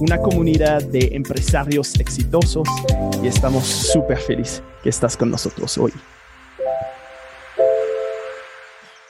una 0.00 0.16
comunidad 0.16 0.82
de 0.82 1.10
empresarios 1.12 1.94
exitosos 2.00 2.66
y 3.22 3.26
estamos 3.26 3.66
súper 3.66 4.16
felices 4.16 4.62
que 4.82 4.88
estás 4.88 5.14
con 5.14 5.30
nosotros 5.30 5.76
hoy. 5.76 5.92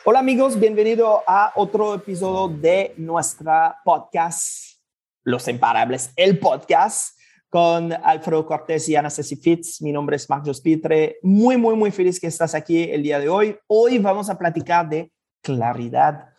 Hola 0.04 0.18
amigos, 0.18 0.58
bienvenido 0.58 1.22
a 1.28 1.52
otro 1.54 1.94
episodio 1.94 2.48
de 2.56 2.92
nuestra 2.96 3.76
podcast 3.84 4.80
Los 5.22 5.46
Imparables, 5.46 6.10
el 6.16 6.40
podcast 6.40 7.16
con 7.48 7.92
Alfredo 7.92 8.44
Cortés 8.44 8.88
y 8.88 8.96
Ana 8.96 9.10
Ceci 9.10 9.36
Fitz. 9.36 9.80
Mi 9.82 9.92
nombre 9.92 10.16
es 10.16 10.28
Marcos 10.28 10.60
Pitre. 10.60 11.18
Muy, 11.22 11.56
muy, 11.56 11.76
muy 11.76 11.92
feliz 11.92 12.18
que 12.18 12.26
estás 12.26 12.52
aquí 12.54 12.90
el 12.90 13.04
día 13.04 13.20
de 13.20 13.28
hoy. 13.28 13.56
Hoy 13.68 13.98
vamos 13.98 14.28
a 14.28 14.36
platicar 14.36 14.88
de 14.88 15.12
claridad. 15.40 16.30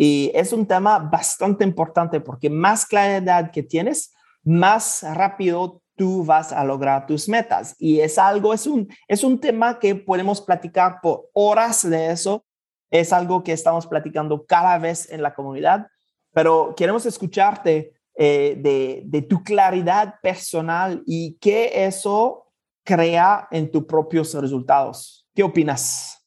Y 0.00 0.30
es 0.32 0.52
un 0.52 0.64
tema 0.64 1.00
bastante 1.00 1.64
importante 1.64 2.20
porque 2.20 2.48
más 2.48 2.86
claridad 2.86 3.50
que 3.50 3.64
tienes, 3.64 4.14
más 4.44 5.02
rápido 5.02 5.82
tú 5.96 6.24
vas 6.24 6.52
a 6.52 6.62
lograr 6.62 7.04
tus 7.06 7.28
metas. 7.28 7.74
Y 7.78 7.98
es 7.98 8.16
algo, 8.16 8.54
es 8.54 8.68
un, 8.68 8.88
es 9.08 9.24
un 9.24 9.40
tema 9.40 9.80
que 9.80 9.96
podemos 9.96 10.40
platicar 10.40 11.00
por 11.02 11.28
horas 11.34 11.82
de 11.90 12.12
eso. 12.12 12.46
Es 12.90 13.12
algo 13.12 13.42
que 13.42 13.52
estamos 13.52 13.88
platicando 13.88 14.46
cada 14.46 14.78
vez 14.78 15.10
en 15.10 15.20
la 15.20 15.34
comunidad, 15.34 15.88
pero 16.32 16.74
queremos 16.76 17.04
escucharte 17.04 17.92
eh, 18.14 18.56
de, 18.56 19.02
de 19.04 19.22
tu 19.22 19.42
claridad 19.42 20.14
personal 20.22 21.02
y 21.04 21.36
qué 21.40 21.84
eso 21.86 22.46
crea 22.84 23.48
en 23.50 23.70
tus 23.70 23.84
propios 23.84 24.32
resultados. 24.34 25.26
¿Qué 25.34 25.42
opinas? 25.42 26.17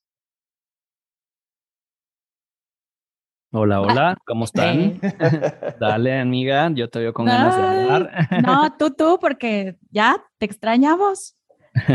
Hola, 3.54 3.82
hola, 3.82 4.18
¿cómo 4.26 4.46
están? 4.46 4.98
Dale, 5.82 6.22
amiga, 6.22 6.72
yo 6.74 6.90
te 6.90 7.00
veo 7.00 7.14
con 7.14 7.26
ganas 7.26 7.58
de 7.58 7.62
hablar. 7.62 8.28
no, 8.42 8.74
tú, 8.80 8.92
tú, 8.92 9.18
porque 9.20 9.76
ya 9.90 10.24
te 10.38 10.46
extrañamos. 10.46 11.36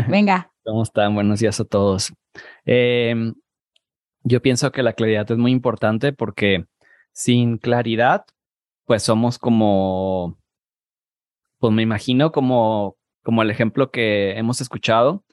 Venga. 0.07 0.51
¿Cómo 0.63 0.83
están? 0.83 1.15
Buenos 1.15 1.39
días 1.39 1.59
a 1.59 1.65
todos. 1.65 2.13
Em, 2.63 3.33
yo 4.21 4.39
pienso 4.43 4.71
que 4.71 4.83
la 4.83 4.93
claridad 4.93 5.31
es 5.31 5.37
muy 5.39 5.51
importante 5.51 6.13
porque 6.13 6.65
sin 7.11 7.57
claridad, 7.57 8.23
pues 8.85 9.01
somos 9.01 9.39
como, 9.39 10.37
pues 11.57 11.73
me 11.73 11.81
imagino 11.81 12.31
como, 12.31 12.97
como 13.23 13.41
el 13.41 13.49
ejemplo 13.49 13.89
que 13.89 14.37
hemos 14.37 14.61
escuchado, 14.61 15.23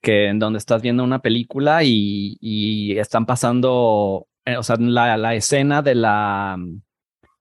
que 0.00 0.28
en 0.28 0.38
donde 0.38 0.56
estás 0.56 0.80
viendo 0.80 1.04
una 1.04 1.20
película 1.20 1.84
y, 1.84 2.38
y 2.40 2.98
están 2.98 3.26
pasando 3.26 4.26
eh, 4.46 4.56
o 4.56 4.62
sea, 4.62 4.76
la, 4.78 5.16
la 5.16 5.34
escena 5.34 5.82
de 5.82 5.94
la, 5.94 6.56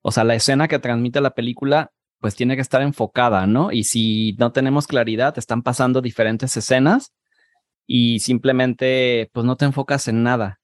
o 0.01 0.11
sea, 0.11 0.23
la 0.23 0.35
escena 0.35 0.67
que 0.67 0.79
transmite 0.79 1.21
la 1.21 1.31
película, 1.35 1.91
pues 2.19 2.35
tiene 2.35 2.55
que 2.55 2.61
estar 2.61 2.81
enfocada, 2.81 3.47
¿no? 3.47 3.71
Y 3.71 3.83
si 3.83 4.33
no 4.39 4.51
tenemos 4.51 4.87
claridad, 4.87 5.37
están 5.37 5.61
pasando 5.63 6.01
diferentes 6.01 6.57
escenas 6.57 7.13
y 7.87 8.19
simplemente, 8.19 9.29
pues 9.33 9.45
no 9.45 9.55
te 9.55 9.65
enfocas 9.65 10.07
en 10.07 10.23
nada. 10.23 10.59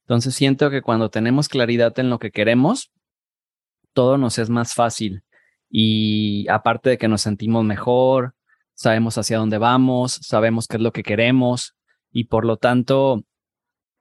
Entonces 0.00 0.34
siento 0.34 0.70
que 0.70 0.82
cuando 0.82 1.10
tenemos 1.10 1.48
claridad 1.48 1.98
en 1.98 2.10
lo 2.10 2.18
que 2.18 2.30
queremos, 2.30 2.92
todo 3.92 4.18
nos 4.18 4.38
es 4.38 4.50
más 4.50 4.74
fácil. 4.74 5.22
Y 5.70 6.46
aparte 6.48 6.90
de 6.90 6.98
que 6.98 7.08
nos 7.08 7.22
sentimos 7.22 7.64
mejor, 7.64 8.34
sabemos 8.74 9.16
hacia 9.16 9.38
dónde 9.38 9.58
vamos, 9.58 10.18
sabemos 10.22 10.66
qué 10.66 10.76
es 10.76 10.82
lo 10.82 10.92
que 10.92 11.02
queremos 11.02 11.76
y 12.12 12.24
por 12.24 12.44
lo 12.44 12.56
tanto 12.56 13.24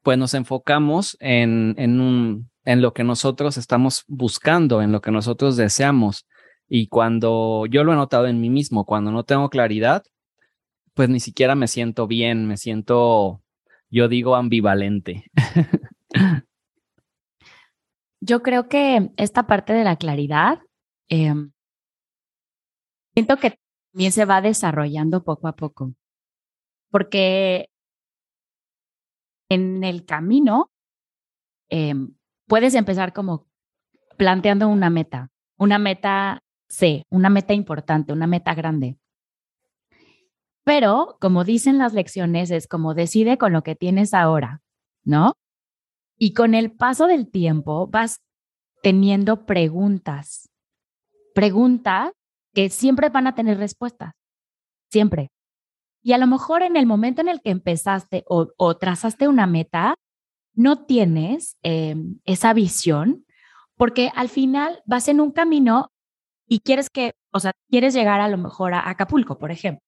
pues 0.04 0.18
nos 0.18 0.34
enfocamos 0.34 1.18
en, 1.20 1.76
en, 1.78 2.02
un, 2.02 2.52
en 2.66 2.82
lo 2.82 2.94
que 2.94 3.04
nosotros 3.04 3.58
estamos 3.58 4.04
buscando, 4.08 4.82
en 4.82 4.92
lo 4.92 5.02
que 5.02 5.12
nosotros 5.12 5.56
deseamos. 5.56 6.28
Y 6.68 6.88
cuando 6.88 7.66
yo 7.68 7.84
lo 7.84 7.94
he 7.94 7.96
notado 7.96 8.28
en 8.28 8.42
mí 8.42 8.50
mismo, 8.50 8.86
cuando 8.86 9.12
no 9.12 9.24
tengo 9.24 9.50
claridad, 9.50 10.04
pues 10.94 11.10
ni 11.10 11.20
siquiera 11.20 11.56
me 11.56 11.68
siento 11.68 12.06
bien, 12.06 12.46
me 12.48 12.58
siento, 12.58 13.42
yo 13.90 14.08
digo, 14.10 14.36
ambivalente. 14.36 15.26
yo 18.20 18.42
creo 18.44 18.68
que 18.68 19.10
esta 19.18 19.48
parte 19.48 19.74
de 19.74 19.86
la 19.86 19.96
claridad, 19.96 20.60
em, 21.08 21.52
siento 23.14 23.38
que 23.38 23.58
también 23.92 24.12
se 24.12 24.26
va 24.26 24.42
desarrollando 24.42 25.24
poco 25.24 25.48
a 25.48 25.56
poco, 25.56 25.94
porque 26.92 27.70
en 29.50 29.84
el 29.84 30.06
camino 30.06 30.72
em, 31.70 32.16
puedes 32.48 32.76
empezar 32.76 33.14
como 33.14 33.48
planteando 34.18 34.68
una 34.68 34.90
meta, 34.90 35.32
una 35.58 35.80
meta 35.80 36.44
C, 36.70 37.04
una 37.10 37.30
meta 37.30 37.54
importante, 37.54 38.14
una 38.14 38.28
meta 38.28 38.54
grande. 38.54 38.98
Pero, 40.64 41.18
como 41.20 41.44
dicen 41.44 41.78
las 41.78 41.94
lecciones, 41.94 42.50
es 42.52 42.68
como 42.68 42.94
decide 42.94 43.38
con 43.38 43.52
lo 43.52 43.64
que 43.64 43.76
tienes 43.76 44.14
ahora, 44.14 44.62
¿no? 45.04 45.34
Y 46.18 46.34
con 46.34 46.54
el 46.54 46.72
paso 46.72 47.08
del 47.08 47.30
tiempo 47.30 47.88
vas 47.88 48.22
teniendo 48.82 49.46
preguntas, 49.46 50.50
preguntas 51.36 52.12
que 52.54 52.70
siempre 52.70 53.10
van 53.10 53.28
a 53.28 53.36
tener 53.36 53.58
respuestas, 53.58 54.14
siempre. 54.90 55.30
Y 56.04 56.12
a 56.12 56.18
lo 56.18 56.28
mejor 56.28 56.64
en 56.64 56.76
el 56.76 56.86
momento 56.86 57.22
en 57.22 57.30
el 57.30 57.42
que 57.42 57.50
empezaste 57.50 58.26
o, 58.28 58.78
trazaste 58.78 59.28
una 59.28 59.48
meta, 59.48 59.96
no 60.54 60.86
tienes 60.86 61.58
em, 61.64 62.20
esa 62.26 62.54
visión, 62.54 63.26
porque 63.76 64.12
al 64.14 64.30
final 64.30 64.84
vas 64.86 65.08
en 65.08 65.22
un 65.22 65.32
camino 65.32 65.92
y 66.48 66.60
quieres 66.60 66.90
que, 66.90 67.14
o 67.32 67.40
sea, 67.40 67.54
quieres 67.70 67.94
llegar 67.94 68.20
a 68.20 68.28
lo 68.28 68.38
mejor 68.38 68.74
a 68.74 68.90
Acapulco, 68.90 69.38
por 69.38 69.52
ejemplo. 69.52 69.82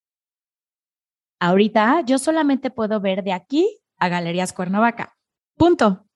Ahorita 1.39 2.01
yo 2.05 2.17
solamente 2.17 2.71
puedo 2.71 3.01
ver 3.01 3.23
de 3.23 3.33
aquí 3.33 3.79
a 3.97 4.07
Galerías 4.07 4.53
Cuernavaca. 4.53 5.15
Punto. 5.57 6.07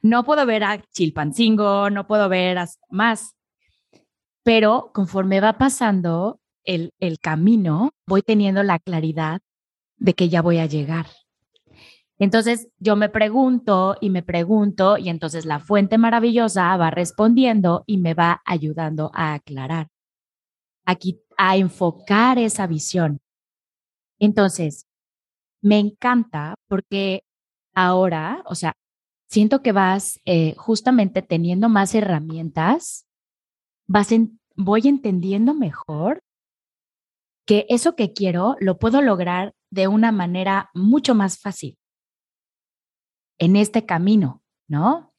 No 0.00 0.24
puedo 0.24 0.46
ver 0.46 0.64
a 0.64 0.80
Chilpancingo, 0.92 1.90
no 1.90 2.06
puedo 2.06 2.28
ver 2.28 2.56
más. 2.88 3.36
Pero 4.42 4.90
conforme 4.94 5.40
va 5.40 5.58
pasando 5.58 6.39
el, 6.64 6.92
el 6.98 7.18
camino, 7.18 7.92
voy 8.06 8.22
teniendo 8.22 8.62
la 8.62 8.78
claridad 8.78 9.40
de 9.96 10.14
que 10.14 10.28
ya 10.28 10.42
voy 10.42 10.58
a 10.58 10.66
llegar. 10.66 11.06
Entonces 12.18 12.68
yo 12.78 12.96
me 12.96 13.08
pregunto 13.08 13.96
y 14.00 14.10
me 14.10 14.22
pregunto 14.22 14.98
y 14.98 15.08
entonces 15.08 15.46
la 15.46 15.58
fuente 15.58 15.96
maravillosa 15.96 16.76
va 16.76 16.90
respondiendo 16.90 17.82
y 17.86 17.96
me 17.96 18.12
va 18.12 18.42
ayudando 18.44 19.10
a 19.14 19.32
aclarar, 19.32 19.88
aquí 20.84 21.22
a 21.38 21.56
enfocar 21.56 22.38
esa 22.38 22.66
visión. 22.66 23.20
Entonces, 24.18 24.86
me 25.62 25.78
encanta 25.78 26.54
porque 26.68 27.22
ahora, 27.74 28.42
o 28.44 28.54
sea, 28.54 28.74
siento 29.26 29.62
que 29.62 29.72
vas 29.72 30.20
eh, 30.26 30.54
justamente 30.58 31.22
teniendo 31.22 31.70
más 31.70 31.94
herramientas, 31.94 33.06
vas 33.86 34.12
en, 34.12 34.38
voy 34.56 34.82
entendiendo 34.84 35.54
mejor 35.54 36.20
que 37.50 37.66
eso 37.68 37.96
que 37.96 38.12
quiero 38.12 38.54
lo 38.60 38.78
puedo 38.78 39.02
lograr 39.02 39.56
de 39.70 39.88
una 39.88 40.12
manera 40.12 40.70
mucho 40.72 41.16
más 41.16 41.40
fácil 41.40 41.76
en 43.38 43.56
este 43.56 43.84
camino, 43.84 44.44
¿no? 44.68 45.12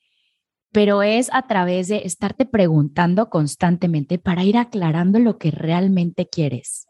Pero 0.71 1.03
es 1.03 1.29
a 1.33 1.41
través 1.41 1.89
de 1.89 2.03
estarte 2.05 2.45
preguntando 2.45 3.29
constantemente 3.29 4.17
para 4.17 4.45
ir 4.45 4.57
aclarando 4.57 5.19
lo 5.19 5.37
que 5.37 5.51
realmente 5.51 6.29
quieres. 6.29 6.87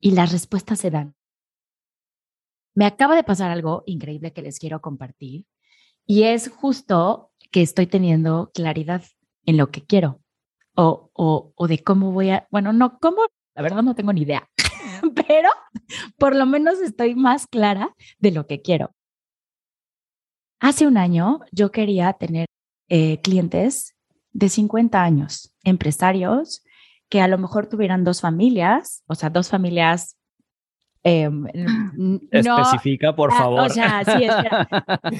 Y 0.00 0.12
las 0.12 0.32
respuestas 0.32 0.78
se 0.78 0.90
dan. 0.90 1.14
Me 2.74 2.86
acaba 2.86 3.14
de 3.14 3.24
pasar 3.24 3.50
algo 3.50 3.82
increíble 3.84 4.32
que 4.32 4.40
les 4.40 4.58
quiero 4.58 4.80
compartir 4.80 5.44
y 6.06 6.22
es 6.22 6.48
justo 6.48 7.34
que 7.50 7.60
estoy 7.60 7.88
teniendo 7.88 8.52
claridad 8.54 9.04
en 9.44 9.58
lo 9.58 9.70
que 9.70 9.84
quiero 9.84 10.22
o, 10.74 11.10
o, 11.12 11.52
o 11.54 11.68
de 11.68 11.84
cómo 11.84 12.12
voy 12.12 12.30
a, 12.30 12.48
bueno, 12.50 12.72
no, 12.72 12.98
cómo, 12.98 13.26
la 13.54 13.60
verdad 13.60 13.82
no 13.82 13.94
tengo 13.94 14.14
ni 14.14 14.22
idea, 14.22 14.48
pero 15.26 15.48
por 16.16 16.34
lo 16.34 16.46
menos 16.46 16.80
estoy 16.80 17.14
más 17.14 17.46
clara 17.46 17.94
de 18.18 18.30
lo 18.30 18.46
que 18.46 18.60
quiero. 18.62 18.92
Hace 20.60 20.86
un 20.86 20.96
año 20.96 21.40
yo 21.52 21.70
quería 21.70 22.12
tener 22.14 22.46
eh, 22.88 23.20
clientes 23.20 23.94
de 24.32 24.48
50 24.48 25.02
años, 25.02 25.54
empresarios 25.64 26.64
que 27.08 27.20
a 27.20 27.28
lo 27.28 27.38
mejor 27.38 27.68
tuvieran 27.68 28.04
dos 28.04 28.20
familias, 28.20 29.02
o 29.06 29.14
sea, 29.14 29.30
dos 29.30 29.48
familias 29.48 30.18
Em, 31.02 31.46
Especifica, 32.30 33.14
por 33.14 33.32
ah, 33.32 33.36
favor. 33.36 33.60
O 33.60 33.68
sea, 33.68 34.02
sí, 34.04 34.26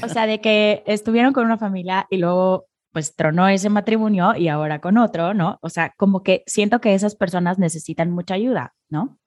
O 0.02 0.08
sea, 0.08 0.26
de 0.26 0.40
que 0.40 0.82
estuvieron 0.86 1.32
con 1.32 1.46
una 1.46 1.58
familia 1.58 2.06
y 2.10 2.18
luego 2.18 2.66
pues 2.92 3.14
tronó 3.14 3.46
ese 3.48 3.68
matrimonio 3.68 4.34
y 4.34 4.48
ahora 4.48 4.80
con 4.80 4.98
otro, 4.98 5.34
¿no? 5.34 5.58
O 5.62 5.68
sea, 5.68 5.94
como 5.96 6.22
que 6.22 6.42
siento 6.46 6.80
que 6.80 6.94
esas 6.94 7.14
personas 7.14 7.58
necesitan 7.58 8.10
mucha 8.10 8.34
ayuda, 8.34 8.74
¿no? 8.88 9.18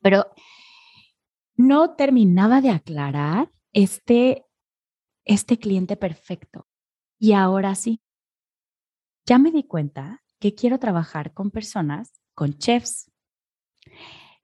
Pero 0.00 0.26
no 1.56 1.94
terminaba 1.94 2.60
de 2.60 2.70
aclarar 2.70 3.50
este, 3.72 4.46
este 5.24 5.58
cliente 5.58 5.96
perfecto. 5.96 6.66
Y 7.18 7.32
ahora 7.32 7.74
sí, 7.74 8.00
ya 9.26 9.38
me 9.38 9.50
di 9.50 9.64
cuenta 9.64 10.22
que 10.38 10.54
quiero 10.54 10.78
trabajar 10.78 11.34
con 11.34 11.50
personas, 11.50 12.20
con 12.34 12.56
chefs, 12.58 13.10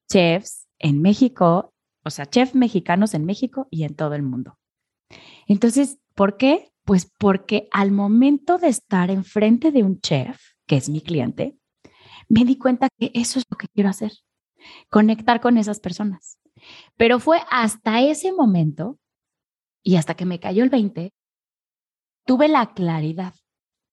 chefs 0.08 0.68
en 0.78 1.00
México, 1.00 1.72
o 2.04 2.10
sea, 2.10 2.26
chefs 2.26 2.54
mexicanos 2.54 3.14
en 3.14 3.24
México 3.24 3.66
y 3.70 3.84
en 3.84 3.94
todo 3.96 4.14
el 4.14 4.22
mundo. 4.22 4.58
Entonces, 5.46 5.98
¿por 6.14 6.36
qué? 6.36 6.70
Pues 6.84 7.10
porque 7.18 7.68
al 7.72 7.92
momento 7.92 8.58
de 8.58 8.68
estar 8.68 9.10
enfrente 9.10 9.72
de 9.72 9.82
un 9.82 10.00
chef, 10.00 10.38
que 10.66 10.76
es 10.76 10.88
mi 10.88 11.00
cliente, 11.00 11.56
me 12.28 12.44
di 12.44 12.58
cuenta 12.58 12.88
que 12.98 13.10
eso 13.14 13.38
es 13.38 13.44
lo 13.50 13.56
que 13.56 13.68
quiero 13.68 13.88
hacer, 13.88 14.12
conectar 14.88 15.40
con 15.40 15.58
esas 15.58 15.80
personas. 15.80 16.38
Pero 16.96 17.18
fue 17.20 17.40
hasta 17.50 18.00
ese 18.00 18.32
momento 18.32 18.98
y 19.82 19.96
hasta 19.96 20.14
que 20.14 20.24
me 20.24 20.40
cayó 20.40 20.64
el 20.64 20.70
20, 20.70 21.12
tuve 22.24 22.48
la 22.48 22.74
claridad. 22.74 23.34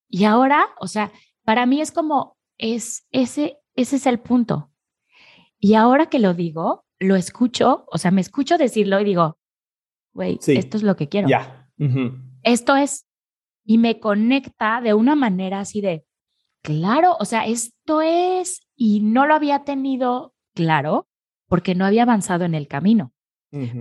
Y 0.09 0.25
ahora, 0.25 0.67
o 0.79 0.87
sea, 0.87 1.11
para 1.43 1.65
mí 1.65 1.81
es 1.81 1.91
como, 1.91 2.37
es 2.57 3.05
ese, 3.11 3.57
ese 3.75 3.97
es 3.97 4.05
el 4.05 4.19
punto. 4.19 4.71
Y 5.59 5.75
ahora 5.75 6.07
que 6.07 6.19
lo 6.19 6.33
digo, 6.33 6.85
lo 6.99 7.15
escucho, 7.15 7.85
o 7.91 7.97
sea, 7.97 8.11
me 8.11 8.21
escucho 8.21 8.57
decirlo 8.57 8.99
y 8.99 9.03
digo, 9.03 9.37
güey, 10.13 10.39
esto 10.45 10.77
es 10.77 10.83
lo 10.83 10.95
que 10.95 11.09
quiero. 11.09 11.27
Ya. 11.27 11.69
Esto 12.43 12.75
es, 12.75 13.07
y 13.65 13.77
me 13.77 13.99
conecta 13.99 14.81
de 14.81 14.93
una 14.93 15.15
manera 15.15 15.59
así 15.59 15.81
de, 15.81 16.05
claro, 16.61 17.15
o 17.19 17.25
sea, 17.25 17.45
esto 17.45 18.01
es, 18.01 18.67
y 18.75 19.01
no 19.01 19.25
lo 19.25 19.35
había 19.35 19.63
tenido 19.63 20.32
claro 20.53 21.07
porque 21.47 21.75
no 21.75 21.85
había 21.85 22.03
avanzado 22.03 22.45
en 22.45 22.55
el 22.55 22.67
camino, 22.67 23.13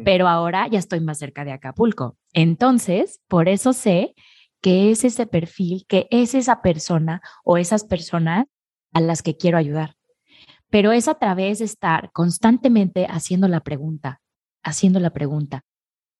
pero 0.04 0.28
ahora 0.28 0.68
ya 0.68 0.78
estoy 0.78 1.00
más 1.00 1.18
cerca 1.18 1.46
de 1.46 1.52
Acapulco. 1.52 2.18
Entonces, 2.34 3.22
por 3.26 3.48
eso 3.48 3.72
sé 3.72 4.14
que 4.60 4.90
es 4.90 5.04
ese 5.04 5.26
perfil, 5.26 5.86
que 5.88 6.06
es 6.10 6.34
esa 6.34 6.60
persona 6.60 7.22
o 7.42 7.56
esas 7.56 7.84
personas 7.84 8.46
a 8.92 9.00
las 9.00 9.22
que 9.22 9.36
quiero 9.36 9.56
ayudar. 9.56 9.96
Pero 10.68 10.92
es 10.92 11.08
a 11.08 11.14
través 11.14 11.60
de 11.60 11.64
estar 11.64 12.12
constantemente 12.12 13.06
haciendo 13.06 13.48
la 13.48 13.60
pregunta, 13.60 14.20
haciendo 14.62 15.00
la 15.00 15.10
pregunta, 15.10 15.64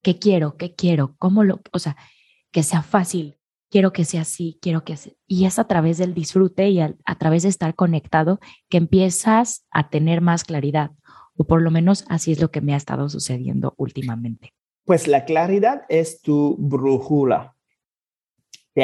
¿qué 0.03 0.19
quiero? 0.19 0.57
¿Qué 0.57 0.75
quiero? 0.75 1.15
¿Cómo 1.19 1.45
lo, 1.45 1.61
o 1.73 1.79
sea, 1.79 1.97
que 2.51 2.63
sea 2.63 2.83
fácil, 2.83 3.39
quiero 3.73 3.93
que 3.93 4.05
sea 4.05 4.21
así, 4.21 4.59
quiero 4.61 4.85
que 4.85 4.97
sea. 4.97 5.15
Y 5.27 5.47
es 5.47 5.59
a 5.59 5.65
través 5.65 5.97
del 5.97 6.13
disfrute 6.13 6.69
y 6.69 6.81
a, 6.81 6.95
través 7.19 7.43
de 7.43 7.49
estar 7.49 7.75
conectado 7.75 8.39
que 8.69 8.77
empiezas 8.77 9.67
a 9.71 9.89
tener 9.89 10.21
más 10.21 10.45
claridad, 10.45 10.91
o 11.37 11.45
por 11.45 11.63
lo 11.63 11.71
menos 11.71 12.05
así 12.09 12.33
es 12.33 12.41
lo 12.41 12.51
que 12.51 12.61
me 12.61 12.75
ha 12.75 12.77
estado 12.77 13.09
sucediendo 13.09 13.75
últimamente. 13.79 14.53
Pues 14.85 15.09
la 15.09 15.25
claridad 15.25 15.83
es 15.89 16.21
tu 16.21 16.57
brújula. 16.59 17.57
Te, 18.75 18.83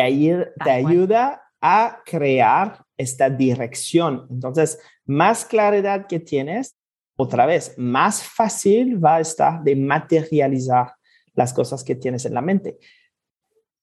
te 0.64 0.70
ayuda 0.70 1.42
a 1.60 1.98
crear 2.04 2.84
esta 2.96 3.28
dirección. 3.28 4.26
Entonces, 4.30 4.80
más 5.04 5.44
claridad 5.44 6.06
que 6.06 6.18
tienes, 6.18 6.76
otra 7.16 7.46
vez, 7.46 7.74
más 7.76 8.22
fácil 8.22 9.04
va 9.04 9.16
a 9.16 9.20
estar 9.20 9.62
de 9.62 9.76
materializar 9.76 10.94
las 11.34 11.52
cosas 11.52 11.84
que 11.84 11.94
tienes 11.94 12.24
en 12.24 12.34
la 12.34 12.40
mente. 12.40 12.78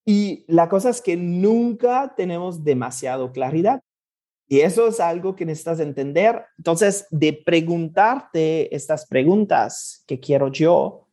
Y 0.05 0.45
la 0.47 0.69
cosa 0.69 0.91
es 0.91 1.01
que 1.01 1.17
nunca 1.17 2.13
tenemos 2.15 2.63
demasiado 2.63 3.31
claridad. 3.31 3.81
Y 4.47 4.59
eso 4.59 4.87
es 4.87 4.99
algo 4.99 5.35
que 5.35 5.45
necesitas 5.45 5.79
entender. 5.79 6.45
Entonces, 6.57 7.07
de 7.09 7.33
preguntarte 7.33 8.73
estas 8.75 9.07
preguntas 9.07 10.03
que 10.05 10.19
quiero 10.19 10.51
yo 10.51 11.07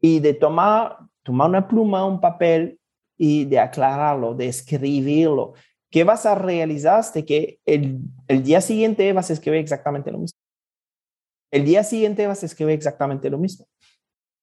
y 0.00 0.18
de 0.18 0.34
tomar, 0.34 0.98
tomar 1.22 1.48
una 1.48 1.68
pluma, 1.68 2.04
un 2.04 2.20
papel 2.20 2.80
y 3.16 3.44
de 3.44 3.60
aclararlo, 3.60 4.34
de 4.34 4.48
escribirlo. 4.48 5.54
¿Qué 5.90 6.02
vas 6.02 6.26
a 6.26 6.34
realizar? 6.34 7.04
De 7.14 7.24
que 7.24 7.60
el, 7.64 8.00
el 8.26 8.42
día 8.42 8.60
siguiente 8.60 9.12
vas 9.12 9.30
a 9.30 9.34
escribir 9.34 9.60
exactamente 9.60 10.10
lo 10.10 10.18
mismo. 10.18 10.38
El 11.52 11.64
día 11.64 11.84
siguiente 11.84 12.26
vas 12.26 12.42
a 12.42 12.46
escribir 12.46 12.74
exactamente 12.74 13.30
lo 13.30 13.38
mismo. 13.38 13.66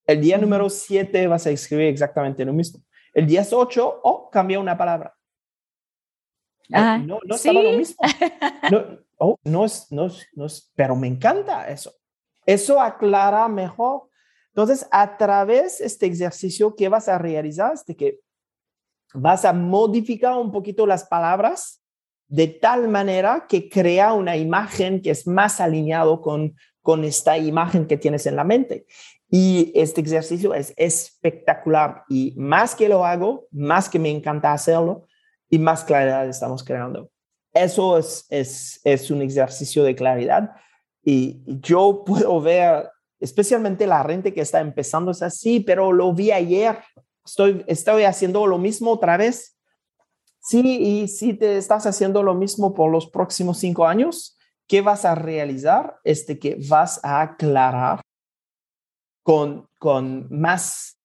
El 0.06 0.22
día 0.22 0.38
número 0.38 0.70
7 0.70 1.28
vas 1.28 1.46
a 1.48 1.52
escribir 1.52 1.88
exactamente 1.88 2.44
lo 2.44 2.54
mismo. 2.54 2.82
El 3.14 3.28
día 3.28 3.46
8, 3.50 4.02
oh, 4.04 4.30
cambia 4.30 4.60
una 4.60 4.78
palabra. 4.78 5.16
Ah, 6.72 6.98
no, 6.98 7.20
no 7.26 7.36
estaba 7.36 7.62
lo 7.62 7.78
mismo. 7.78 7.98
No, 8.72 9.00
oh, 9.18 9.38
no, 9.44 9.66
es, 9.66 9.88
no, 9.92 10.08
no 10.34 10.46
es, 10.46 10.72
pero 10.76 10.96
me 10.96 11.08
encanta 11.08 11.70
eso. 11.70 11.94
Eso 12.46 12.80
aclara 12.82 13.48
mejor. 13.48 14.10
Entonces, 14.48 14.88
a 14.92 15.18
través 15.18 15.80
de 15.80 15.86
este 15.86 16.08
ejercicio, 16.08 16.76
¿qué 16.76 16.90
vas 16.90 17.08
a 17.10 17.18
realizar? 17.18 17.74
Es 17.74 17.86
de 17.86 17.96
que 17.96 18.20
vas 19.14 19.46
a 19.46 19.54
modificar 19.54 20.38
un 20.38 20.52
poquito 20.52 20.86
las 20.86 21.06
palabras 21.06 21.84
de 22.28 22.48
tal 22.48 22.88
manera 22.88 23.46
que 23.48 23.70
crea 23.70 24.14
una 24.14 24.36
imagen 24.38 25.02
que 25.02 25.12
es 25.12 25.28
más 25.28 25.62
alineado 25.62 26.22
con, 26.22 26.56
con 26.82 27.04
esta 27.04 27.38
imagen 27.38 27.86
que 27.86 27.98
tienes 27.98 28.26
en 28.26 28.36
la 28.36 28.44
mente. 28.44 28.86
Y 29.36 29.72
este 29.74 30.02
ejercicio 30.02 30.54
es 30.54 30.76
espectacular 30.78 32.04
y 32.08 32.36
más 32.38 32.76
que 32.76 32.88
lo 32.88 33.04
hago, 33.04 33.48
más 33.50 33.90
que 33.90 33.98
me 33.98 34.12
encanta 34.12 34.54
hacerlo 34.54 35.08
y 35.50 35.58
más 35.58 35.84
claridad 35.84 36.30
estamos 36.30 36.64
creando. 36.64 37.10
Eso 37.52 37.98
es, 37.98 38.28
es, 38.30 38.80
es 38.84 39.10
un 39.10 39.24
ejercicio 39.24 39.84
de 39.84 39.96
claridad 39.96 40.52
y 41.04 41.42
yo 41.48 42.04
puedo 42.06 42.40
ver, 42.42 42.92
especialmente 43.20 43.88
la 43.88 44.04
gente 44.04 44.36
que 44.36 44.42
está 44.42 44.62
empezando 44.62 45.10
es 45.10 45.24
así, 45.24 45.62
pero 45.62 45.92
lo 45.92 46.14
vi 46.14 46.32
ayer, 46.32 46.78
estoy, 47.26 47.66
estoy 47.66 48.04
haciendo 48.04 48.46
lo 48.46 48.60
mismo 48.60 48.92
otra 48.92 49.18
vez. 49.18 49.58
Sí, 50.42 50.62
y 50.62 51.08
si 51.08 51.34
te 51.34 51.58
estás 51.58 51.88
haciendo 51.88 52.22
lo 52.22 52.36
mismo 52.36 52.76
por 52.76 52.92
los 52.92 53.10
próximos 53.10 53.58
cinco 53.58 53.88
años, 53.88 54.38
¿qué 54.68 54.82
vas 54.82 55.06
a 55.06 55.16
realizar? 55.16 55.96
Este 56.04 56.38
que 56.38 56.60
vas 56.70 57.04
a 57.04 57.22
aclarar 57.22 58.04
con, 59.24 59.68
con 59.80 60.28
más, 60.30 61.00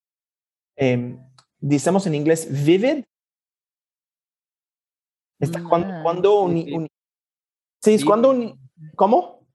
eh, 0.76 1.16
decimos 1.60 2.06
en 2.06 2.14
inglés, 2.14 2.48
vivid. 2.64 3.04
Está 5.38 5.62
cuando, 5.62 5.94
ah, 5.94 6.00
cuando 6.02 6.40
un, 6.42 6.88
sí, 7.80 7.94
es 7.94 8.04
cuando 8.04 8.30
un, 8.30 8.70
¿cómo? 8.96 9.46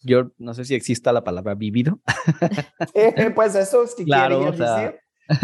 Yo 0.00 0.30
no 0.38 0.54
sé 0.54 0.64
si 0.64 0.76
exista 0.76 1.12
la 1.12 1.24
palabra 1.24 1.54
vivido. 1.54 2.00
Eh, 2.94 3.30
pues 3.34 3.54
eso 3.54 3.82
es 3.82 3.94
que 3.94 4.04
claro, 4.04 4.52
decir. 4.52 5.00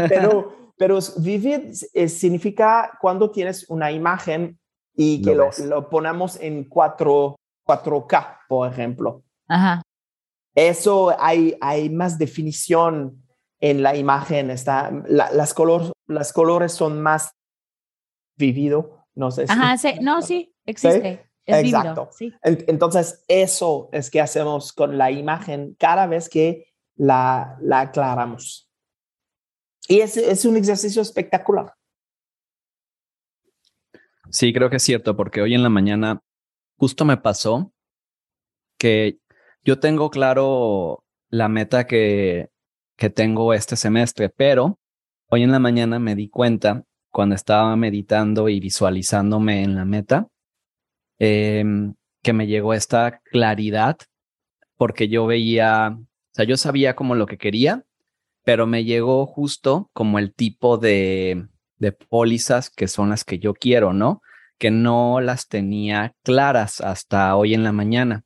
Pero, 0.08 0.72
pero 0.76 0.98
vivid 1.18 1.74
eh, 1.92 2.08
significa 2.08 2.96
cuando 3.00 3.30
tienes 3.30 3.68
una 3.68 3.90
imagen 3.90 4.58
y 4.94 5.22
que 5.22 5.34
lo, 5.34 5.50
lo, 5.66 5.88
ponemos 5.88 6.38
en 6.40 6.64
4, 6.68 7.36
4K, 7.66 8.38
por 8.48 8.70
ejemplo. 8.70 9.22
Ajá. 9.48 9.82
Eso 10.54 11.14
hay, 11.18 11.56
hay 11.60 11.88
más 11.90 12.18
definición 12.18 13.22
en 13.60 13.82
la 13.82 13.96
imagen. 13.96 14.50
Está, 14.50 14.90
las, 15.06 15.54
color, 15.54 15.92
las 16.06 16.32
colores 16.32 16.72
son 16.72 17.00
más 17.00 17.32
vivido. 18.36 19.06
No 19.14 19.30
sé. 19.30 19.46
Ajá, 19.48 19.76
sí, 19.76 19.94
no, 20.00 20.22
sí, 20.22 20.54
existe. 20.66 21.28
Exacto. 21.44 22.10
Entonces, 22.42 23.24
eso 23.28 23.88
es 23.92 24.10
que 24.10 24.20
hacemos 24.20 24.72
con 24.72 24.96
la 24.96 25.10
imagen 25.10 25.74
cada 25.78 26.06
vez 26.06 26.28
que 26.28 26.72
la, 26.96 27.58
la 27.60 27.80
aclaramos. 27.80 28.70
Y 29.88 30.00
es, 30.00 30.16
es 30.16 30.44
un 30.44 30.56
ejercicio 30.56 31.02
espectacular. 31.02 31.74
Sí, 34.30 34.52
creo 34.52 34.70
que 34.70 34.76
es 34.76 34.82
cierto, 34.82 35.16
porque 35.16 35.42
hoy 35.42 35.54
en 35.54 35.62
la 35.62 35.68
mañana 35.68 36.22
justo 36.78 37.04
me 37.04 37.16
pasó 37.16 37.72
que 38.78 39.18
yo 39.64 39.78
tengo 39.78 40.10
claro 40.10 41.04
la 41.28 41.48
meta 41.48 41.86
que, 41.86 42.50
que 42.96 43.10
tengo 43.10 43.54
este 43.54 43.76
semestre, 43.76 44.28
pero 44.28 44.78
hoy 45.28 45.42
en 45.42 45.52
la 45.52 45.58
mañana 45.58 45.98
me 45.98 46.14
di 46.14 46.28
cuenta 46.28 46.84
cuando 47.10 47.34
estaba 47.34 47.74
meditando 47.76 48.48
y 48.48 48.58
visualizándome 48.60 49.62
en 49.62 49.74
la 49.76 49.84
meta, 49.84 50.28
em, 51.18 51.94
que 52.22 52.32
me 52.32 52.46
llegó 52.46 52.74
esta 52.74 53.20
claridad 53.30 53.98
porque 54.76 55.08
yo 55.08 55.26
veía, 55.26 55.96
o 55.98 56.34
sea, 56.34 56.44
yo 56.44 56.56
sabía 56.56 56.96
como 56.96 57.14
lo 57.14 57.26
que 57.26 57.38
quería, 57.38 57.84
pero 58.44 58.66
me 58.66 58.84
llegó 58.84 59.26
justo 59.26 59.90
como 59.92 60.18
el 60.18 60.34
tipo 60.34 60.78
de, 60.78 61.46
de 61.76 61.92
pólizas 61.92 62.70
que 62.70 62.88
son 62.88 63.10
las 63.10 63.24
que 63.24 63.38
yo 63.38 63.54
quiero, 63.54 63.92
¿no? 63.92 64.22
Que 64.58 64.70
no 64.70 65.20
las 65.20 65.48
tenía 65.48 66.14
claras 66.24 66.80
hasta 66.80 67.36
hoy 67.36 67.54
en 67.54 67.62
la 67.62 67.72
mañana. 67.72 68.24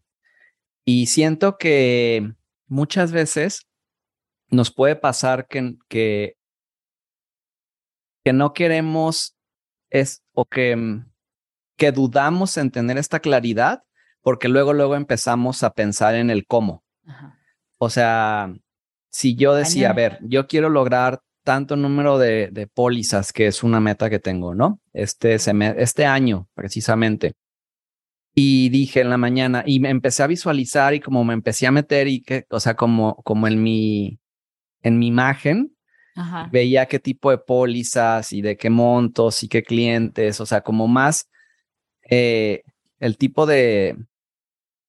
Y 0.86 1.06
siento 1.06 1.58
que 1.58 2.32
muchas 2.68 3.12
veces 3.12 3.66
nos 4.48 4.72
puede 4.72 4.96
pasar 4.96 5.48
que, 5.48 5.74
que, 5.88 6.36
que 8.24 8.32
no 8.32 8.54
queremos 8.54 9.36
es, 9.90 10.22
o 10.32 10.46
que, 10.46 10.76
mm, 10.76 11.12
que 11.76 11.92
dudamos 11.92 12.56
en 12.56 12.70
tener 12.70 12.96
esta 12.96 13.20
claridad 13.20 13.82
porque 14.26 14.48
luego, 14.48 14.72
luego 14.72 14.96
empezamos 14.96 15.62
a 15.62 15.70
pensar 15.70 16.16
en 16.16 16.30
el 16.30 16.46
cómo. 16.48 16.82
O 17.78 17.90
sea, 17.90 18.52
si 19.08 19.36
yo 19.36 19.54
decía, 19.54 19.90
a 19.90 19.92
ver, 19.92 20.18
yo 20.22 20.48
quiero 20.48 20.68
lograr 20.68 21.20
tanto 21.44 21.76
número 21.76 22.18
de, 22.18 22.48
de 22.50 22.66
pólizas, 22.66 23.32
que 23.32 23.46
es 23.46 23.62
una 23.62 23.78
meta 23.78 24.10
que 24.10 24.18
tengo, 24.18 24.52
¿no? 24.52 24.80
Este, 24.92 25.36
este 25.36 26.06
año, 26.06 26.48
precisamente. 26.54 27.34
Y 28.38 28.68
dije 28.68 29.00
en 29.00 29.08
la 29.08 29.16
mañana, 29.16 29.64
y 29.66 29.80
me 29.80 29.88
empecé 29.88 30.22
a 30.22 30.26
visualizar 30.26 30.92
y 30.92 31.00
como 31.00 31.24
me 31.24 31.32
empecé 31.32 31.66
a 31.66 31.72
meter 31.72 32.06
y 32.06 32.20
que, 32.20 32.44
o 32.50 32.60
sea, 32.60 32.74
como, 32.74 33.16
como 33.24 33.48
en 33.48 33.62
mi, 33.62 34.20
en 34.82 34.98
mi 34.98 35.06
imagen, 35.06 35.74
veía 36.52 36.84
qué 36.84 36.98
tipo 36.98 37.30
de 37.30 37.38
pólizas 37.38 38.34
y 38.34 38.42
de 38.42 38.58
qué 38.58 38.68
montos 38.68 39.42
y 39.42 39.48
qué 39.48 39.62
clientes, 39.62 40.38
o 40.38 40.44
sea, 40.44 40.60
como 40.60 40.86
más 40.86 41.30
eh, 42.10 42.62
el 43.00 43.16
tipo 43.16 43.46
de, 43.46 43.96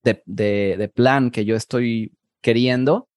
de, 0.04 0.76
de, 0.78 0.90
plan 0.90 1.32
que 1.32 1.46
yo 1.46 1.56
estoy 1.56 2.12
queriendo. 2.42 3.08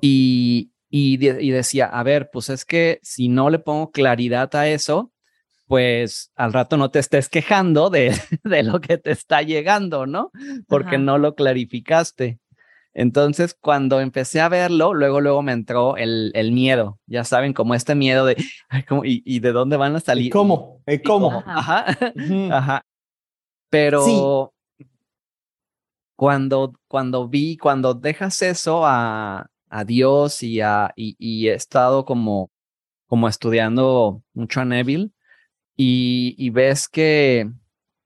Y, 0.00 0.70
y, 0.90 1.14
y, 1.14 1.50
decía, 1.50 1.86
a 1.86 2.04
ver, 2.04 2.30
pues 2.32 2.50
es 2.50 2.64
que 2.64 3.00
si 3.02 3.28
no 3.28 3.50
le 3.50 3.58
pongo 3.58 3.90
claridad 3.90 4.54
a 4.54 4.68
eso, 4.68 5.12
pues 5.66 6.32
al 6.36 6.52
rato 6.52 6.76
no 6.76 6.90
te 6.90 6.98
estés 6.98 7.28
quejando 7.28 7.90
de, 7.90 8.14
de 8.44 8.62
lo 8.62 8.80
que 8.80 8.98
te 8.98 9.10
está 9.10 9.42
llegando, 9.42 10.06
¿no? 10.06 10.30
Porque 10.68 10.98
no 10.98 11.18
lo 11.18 11.34
clarificaste. 11.34 12.38
Entonces, 12.96 13.56
cuando 13.60 14.00
empecé 14.00 14.40
a 14.40 14.48
verlo, 14.48 14.94
luego, 14.94 15.20
luego 15.20 15.42
me 15.42 15.52
entró 15.52 15.96
el, 15.96 16.30
el 16.34 16.52
miedo. 16.52 17.00
Ya 17.06 17.24
saben, 17.24 17.52
como 17.52 17.74
este 17.74 17.96
miedo 17.96 18.24
de, 18.24 18.36
y, 19.04 19.22
y, 19.24 19.40
de 19.40 19.52
dónde 19.52 19.76
van 19.76 19.96
a 19.96 20.00
salir? 20.00 20.30
¿Cómo? 20.30 20.80
¿Cómo? 21.04 21.42
Ajá. 21.44 21.86
Ajá. 22.52 22.82
Pero 23.68 24.54
cuando, 26.14 26.74
cuando 26.86 27.28
vi, 27.28 27.56
cuando 27.56 27.94
dejas 27.94 28.40
eso 28.42 28.86
a, 28.86 29.48
a 29.68 29.84
Dios 29.84 30.44
y, 30.44 30.60
a, 30.60 30.92
y, 30.94 31.16
y, 31.18 31.48
he 31.48 31.54
estado 31.54 32.04
como, 32.04 32.52
como 33.08 33.26
estudiando 33.26 34.22
mucho 34.34 34.60
a 34.60 34.64
Neville 34.64 35.10
y, 35.76 36.50
ves 36.50 36.88
que 36.88 37.50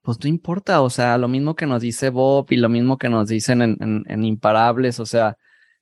pues 0.01 0.17
no 0.23 0.29
importa, 0.29 0.81
o 0.81 0.89
sea, 0.89 1.17
lo 1.17 1.27
mismo 1.27 1.55
que 1.55 1.67
nos 1.67 1.81
dice 1.81 2.09
Bob 2.09 2.47
y 2.49 2.55
lo 2.55 2.69
mismo 2.69 2.97
que 2.97 3.09
nos 3.09 3.27
dicen 3.27 3.61
en, 3.61 3.77
en, 4.07 4.23
Imparables, 4.23 4.99
o 4.99 5.05
sea, 5.05 5.37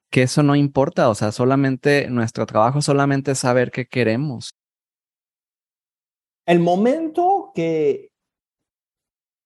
que 0.09 0.23
eso 0.23 0.43
no 0.43 0.55
importa, 0.55 1.09
o 1.09 1.15
sea, 1.15 1.31
solamente 1.31 2.09
nuestro 2.09 2.45
trabajo 2.45 2.81
solamente 2.81 3.31
es 3.31 3.39
saber 3.39 3.71
qué 3.71 3.85
queremos. 3.87 4.49
El 6.45 6.59
momento 6.59 7.51
que, 7.55 8.09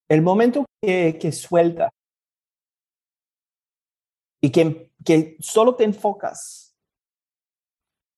el 0.10 0.22
momento 0.22 0.66
que, 0.82 1.18
que 1.20 1.32
suelta 1.32 1.90
y 4.42 4.52
que, 4.52 4.92
que 5.06 5.38
solo 5.40 5.76
te 5.76 5.84
enfocas 5.84 6.76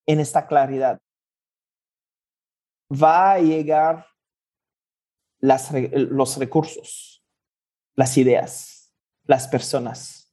en 0.05 0.19
esta 0.19 0.47
claridad, 0.47 0.99
va 2.91 3.33
a 3.33 3.39
llegar 3.39 4.12
los 5.43 6.37
recursos, 6.37 7.21
las 7.95 8.17
ideas, 8.17 8.93
las 9.25 9.47
personas. 9.47 10.31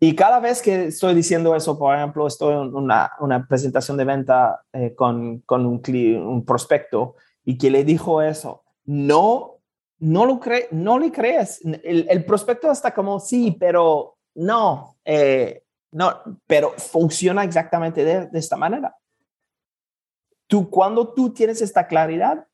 Y 0.00 0.14
cada 0.14 0.40
vez 0.40 0.60
que 0.60 0.86
estoy 0.86 1.14
diciendo 1.14 1.54
eso, 1.54 1.78
por 1.78 1.96
ejemplo, 1.96 2.26
estoy 2.26 2.54
en 2.54 2.74
una, 2.74 3.12
una 3.20 3.46
presentación 3.46 3.96
de 3.96 4.04
venta 4.04 4.64
eh, 4.72 4.94
con, 4.94 5.40
con 5.40 5.64
un, 5.64 6.44
prospecto 6.44 7.14
y 7.44 7.56
que 7.56 7.70
le 7.70 7.84
dijo 7.84 8.20
eso, 8.20 8.64
no, 8.84 9.60
no, 10.00 10.26
lo 10.26 10.38
cree, 10.38 10.68
no 10.72 10.98
le 10.98 11.12
crees. 11.12 11.64
El, 11.64 12.06
el, 12.10 12.24
prospecto 12.24 12.70
está 12.70 12.92
como, 12.92 13.20
sí, 13.20 13.56
pero 13.58 14.18
no, 14.34 14.98
eh, 15.04 15.62
no, 15.92 16.20
pero 16.46 16.72
funciona 16.72 17.44
exactamente 17.44 18.04
de, 18.04 18.26
de 18.26 18.38
esta 18.38 18.56
manera. 18.56 18.94
Tú, 20.46 20.68
cuando 20.68 21.14
tú 21.14 21.32
tienes 21.32 21.62
esta 21.62 21.86
claridad, 21.86 22.46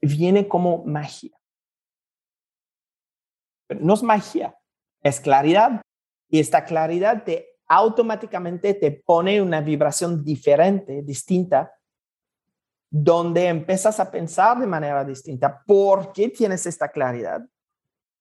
viene 0.00 0.48
como 0.48 0.84
magia. 0.84 1.34
no 3.80 3.94
es 3.94 4.02
magia, 4.02 4.56
es 5.02 5.20
claridad. 5.20 5.82
Y 6.30 6.40
esta 6.40 6.64
claridad 6.64 7.24
te 7.24 7.58
automáticamente 7.68 8.74
te 8.74 8.90
pone 8.90 9.42
una 9.42 9.60
vibración 9.60 10.24
diferente, 10.24 11.02
distinta, 11.02 11.70
donde 12.90 13.46
empiezas 13.46 14.00
a 14.00 14.10
pensar 14.10 14.58
de 14.58 14.66
manera 14.66 15.04
distinta. 15.04 15.62
¿Por 15.66 16.12
qué 16.12 16.30
tienes 16.30 16.64
esta 16.64 16.88
claridad? 16.88 17.42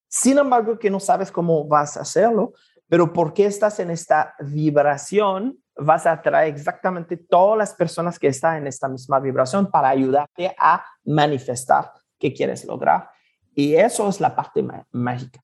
Sin 0.10 0.38
embargo, 0.38 0.78
que 0.78 0.90
no 0.90 1.00
sabes 1.00 1.32
cómo 1.32 1.66
vas 1.66 1.96
a 1.96 2.02
hacerlo, 2.02 2.54
pero 2.90 3.12
¿por 3.14 3.34
qué 3.34 3.46
estás 3.46 3.80
en 3.80 3.90
esta 3.90 4.36
vibración 4.40 5.64
vas 5.80 6.06
a 6.06 6.14
atraer 6.14 6.54
exactamente 6.54 7.18
todas 7.18 7.58
las 7.58 7.74
personas 7.74 8.18
que 8.20 8.28
están 8.28 8.58
en 8.58 8.68
esta 8.68 8.88
misma 8.88 9.20
vibración 9.20 9.70
para 9.70 9.90
ayudarte 9.90 10.56
a 10.60 10.84
manifestar 11.06 11.92
que 12.20 12.34
quieres 12.34 12.66
lograr. 12.66 13.10
Y 13.54 13.76
eso 13.76 14.08
es 14.10 14.20
la 14.20 14.36
parte 14.36 14.66
mágica. 14.92 15.42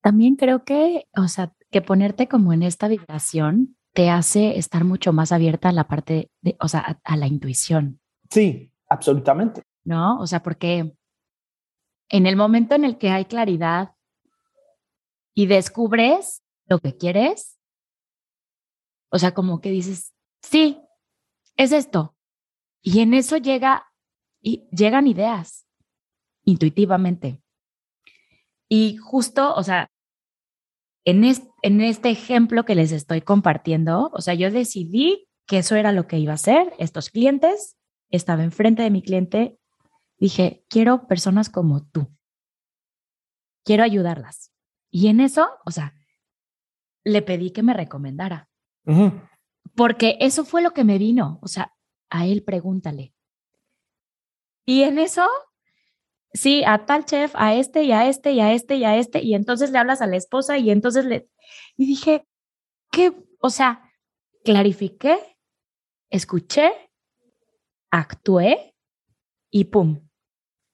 También 0.00 0.36
creo 0.36 0.64
que, 0.64 1.06
o 1.16 1.28
sea, 1.28 1.52
que 1.70 1.80
ponerte 1.80 2.28
como 2.28 2.52
en 2.52 2.62
esta 2.62 2.88
vibración 2.88 3.76
te 3.94 4.10
hace 4.10 4.58
estar 4.58 4.84
mucho 4.84 5.12
más 5.12 5.32
abierta 5.32 5.68
a 5.68 5.72
la 5.72 5.88
parte 5.88 6.30
de, 6.42 6.56
o 6.60 6.68
sea, 6.68 7.00
a, 7.02 7.16
la 7.16 7.26
intuición. 7.26 8.00
Sí, 8.28 8.72
absolutamente. 8.88 9.62
¿No? 9.84 10.18
O 10.18 10.26
sea, 10.26 10.42
porque 10.42 10.96
en 12.08 12.26
el 12.26 12.36
momento 12.36 12.74
en 12.74 12.84
el 12.84 12.98
que 12.98 13.10
hay 13.10 13.24
claridad 13.24 13.94
y 15.34 15.46
descubres 15.46 16.42
lo 16.66 16.80
que 16.80 16.96
quieres, 16.96 17.58
o 19.14 19.18
sea, 19.20 19.32
como 19.32 19.60
que 19.60 19.70
dices, 19.70 20.12
sí, 20.42 20.82
es 21.56 21.70
esto. 21.70 22.16
Y 22.82 22.98
en 22.98 23.14
eso 23.14 23.36
llega, 23.36 23.86
y 24.42 24.68
llegan 24.72 25.06
ideas 25.06 25.68
intuitivamente. 26.42 27.40
Y 28.68 28.96
justo, 28.96 29.54
o 29.54 29.62
sea, 29.62 29.88
en 31.04 31.22
en 31.62 31.80
este 31.80 32.10
ejemplo 32.10 32.64
que 32.64 32.74
les 32.74 32.90
estoy 32.90 33.20
compartiendo, 33.20 34.10
o 34.12 34.20
sea, 34.20 34.34
yo 34.34 34.50
decidí 34.50 35.28
que 35.46 35.58
eso 35.58 35.76
era 35.76 35.92
lo 35.92 36.08
que 36.08 36.18
iba 36.18 36.32
a 36.32 36.34
hacer, 36.34 36.74
estos 36.80 37.10
clientes, 37.10 37.76
estaba 38.10 38.42
enfrente 38.42 38.82
de 38.82 38.90
mi 38.90 39.00
cliente, 39.00 39.60
dije, 40.18 40.64
quiero 40.68 41.06
personas 41.06 41.50
como 41.50 41.86
tú, 41.86 42.12
quiero 43.64 43.84
ayudarlas. 43.84 44.50
Y 44.90 45.06
en 45.06 45.20
eso, 45.20 45.48
o 45.64 45.70
sea, 45.70 45.94
le 47.04 47.22
pedí 47.22 47.52
que 47.52 47.62
me 47.62 47.74
recomendara. 47.74 48.48
Porque 49.74 50.16
eso 50.20 50.44
fue 50.44 50.62
lo 50.62 50.72
que 50.72 50.84
me 50.84 50.98
vino. 50.98 51.38
O 51.42 51.48
sea, 51.48 51.72
a 52.10 52.26
él 52.26 52.42
pregúntale. 52.44 53.14
Y 54.66 54.82
en 54.82 54.98
eso, 54.98 55.26
sí, 56.32 56.64
a 56.64 56.86
tal 56.86 57.04
chef, 57.04 57.32
a 57.34 57.54
este 57.54 57.82
y 57.82 57.92
a 57.92 58.08
este 58.08 58.32
y 58.32 58.40
a 58.40 58.52
este 58.52 58.76
y 58.76 58.84
a 58.84 58.96
este. 58.96 59.22
Y 59.22 59.34
entonces 59.34 59.70
le 59.70 59.78
hablas 59.78 60.00
a 60.00 60.06
la 60.06 60.16
esposa 60.16 60.58
y 60.58 60.70
entonces 60.70 61.04
le... 61.04 61.28
Y 61.76 61.86
dije, 61.86 62.26
¿qué? 62.90 63.12
O 63.40 63.50
sea, 63.50 63.90
clarifiqué, 64.44 65.18
escuché, 66.10 66.72
actué 67.90 68.74
y 69.50 69.64
pum, 69.64 70.08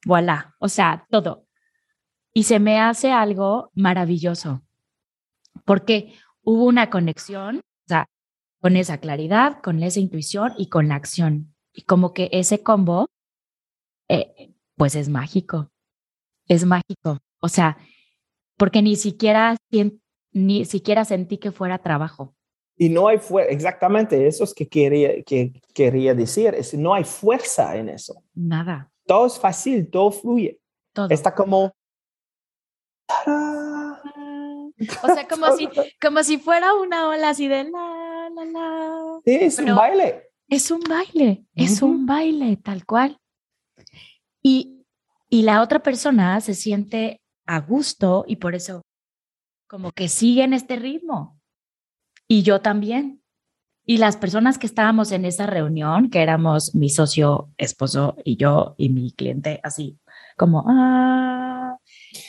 voilà. 0.04 0.54
O 0.58 0.68
sea, 0.68 1.06
todo. 1.10 1.46
Y 2.32 2.44
se 2.44 2.60
me 2.60 2.78
hace 2.78 3.10
algo 3.10 3.70
maravilloso 3.74 4.62
porque 5.64 6.14
hubo 6.42 6.64
una 6.64 6.90
conexión 6.90 7.60
con 8.60 8.76
esa 8.76 8.98
claridad, 8.98 9.60
con 9.62 9.82
esa 9.82 10.00
intuición 10.00 10.52
y 10.56 10.68
con 10.68 10.88
la 10.88 10.94
acción. 10.94 11.54
Y 11.72 11.82
como 11.82 12.12
que 12.12 12.28
ese 12.32 12.62
combo, 12.62 13.06
eh, 14.08 14.52
pues 14.76 14.94
es 14.94 15.08
mágico, 15.08 15.70
es 16.46 16.64
mágico. 16.64 17.18
O 17.40 17.48
sea, 17.48 17.78
porque 18.56 18.82
ni 18.82 18.96
siquiera, 18.96 19.56
ni 20.32 20.64
siquiera 20.64 21.04
sentí 21.04 21.38
que 21.38 21.52
fuera 21.52 21.78
trabajo. 21.78 22.34
Y 22.76 22.88
no 22.88 23.08
hay 23.08 23.18
fuerza, 23.18 23.50
exactamente, 23.50 24.26
eso 24.26 24.44
es 24.44 24.54
que 24.54 24.68
quería, 24.68 25.22
que 25.22 25.52
quería 25.74 26.14
decir, 26.14 26.54
es 26.54 26.72
no 26.74 26.94
hay 26.94 27.04
fuerza 27.04 27.76
en 27.76 27.90
eso. 27.90 28.22
Nada. 28.34 28.90
Todo 29.06 29.26
es 29.26 29.38
fácil, 29.38 29.90
todo 29.90 30.10
fluye. 30.10 30.60
Todo. 30.92 31.08
Está 31.10 31.34
como... 31.34 31.72
O 35.02 35.06
sea, 35.14 35.28
como 35.28 35.54
si, 35.56 35.68
como 36.00 36.22
si 36.22 36.38
fuera 36.38 36.72
una 36.74 37.08
ola 37.08 37.30
así 37.30 37.48
de 37.48 37.64
la, 37.64 38.09
es 39.24 39.58
un 39.58 39.74
baile. 39.74 40.30
Es 40.48 40.70
un 40.70 40.80
baile, 40.80 41.44
es 41.54 41.80
un 41.80 42.06
baile, 42.06 42.56
tal 42.56 42.84
cual. 42.84 43.18
Y, 44.42 44.84
y 45.28 45.42
la 45.42 45.62
otra 45.62 45.80
persona 45.80 46.40
se 46.40 46.54
siente 46.54 47.20
a 47.46 47.60
gusto 47.60 48.24
y 48.26 48.36
por 48.36 48.54
eso 48.54 48.82
como 49.68 49.92
que 49.92 50.08
sigue 50.08 50.42
en 50.42 50.52
este 50.52 50.76
ritmo. 50.76 51.40
Y 52.26 52.42
yo 52.42 52.60
también. 52.60 53.22
Y 53.86 53.98
las 53.98 54.16
personas 54.16 54.58
que 54.58 54.66
estábamos 54.66 55.12
en 55.12 55.24
esa 55.24 55.46
reunión, 55.46 56.10
que 56.10 56.22
éramos 56.22 56.74
mi 56.74 56.90
socio, 56.90 57.50
esposo 57.56 58.16
y 58.24 58.36
yo 58.36 58.74
y 58.76 58.88
mi 58.88 59.12
cliente, 59.12 59.60
así 59.62 59.98
como, 60.36 60.64
ah, 60.68 61.76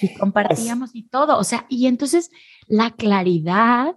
y 0.01 0.13
compartíamos 0.15 0.91
y 0.93 1.07
todo. 1.07 1.37
O 1.37 1.43
sea, 1.43 1.65
y 1.69 1.87
entonces 1.87 2.29
la 2.67 2.91
claridad 2.91 3.95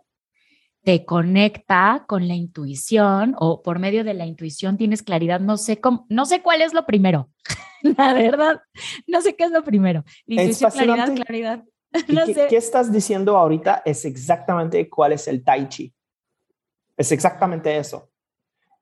te 0.85 1.07
conecta 1.07 2.05
con 2.07 2.29
la 2.29 2.35
intuición 2.35 3.35
o 3.38 3.62
por 3.62 3.79
medio 3.79 4.05
de 4.05 4.14
la 4.14 4.26
intuición 4.26 4.76
tienes 4.76 5.03
claridad. 5.03 5.41
No 5.41 5.57
sé 5.57 5.81
cómo, 5.81 6.07
no 6.11 6.26
sé 6.26 6.43
cuál 6.43 6.61
es 6.61 6.75
lo 6.75 6.85
primero. 6.85 7.31
la 7.83 8.12
verdad, 8.12 8.61
no 9.07 9.21
sé 9.23 9.35
qué 9.35 9.45
es 9.45 9.50
lo 9.50 9.64
primero. 9.64 10.05
intuición, 10.26 10.71
claridad, 10.71 11.14
claridad. 11.14 11.64
No 12.09 12.26
qué, 12.26 12.35
sé. 12.35 12.47
¿Qué 12.50 12.57
estás 12.57 12.93
diciendo 12.93 13.37
ahorita? 13.37 13.83
Es 13.85 14.05
exactamente 14.05 14.91
cuál 14.91 15.12
es 15.12 15.29
el 15.29 15.45
tai 15.45 15.69
chi. 15.69 15.95
Es 16.97 17.12
exactamente 17.12 17.76
eso. 17.76 18.11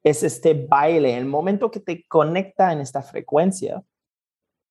Es 0.03 0.23
este 0.23 0.55
baile, 0.55 1.19
el 1.19 1.27
momento 1.27 1.71
que 1.71 1.81
te 1.81 2.07
conecta 2.07 2.73
en 2.73 2.81
esta 2.81 3.03
frecuencia 3.03 3.85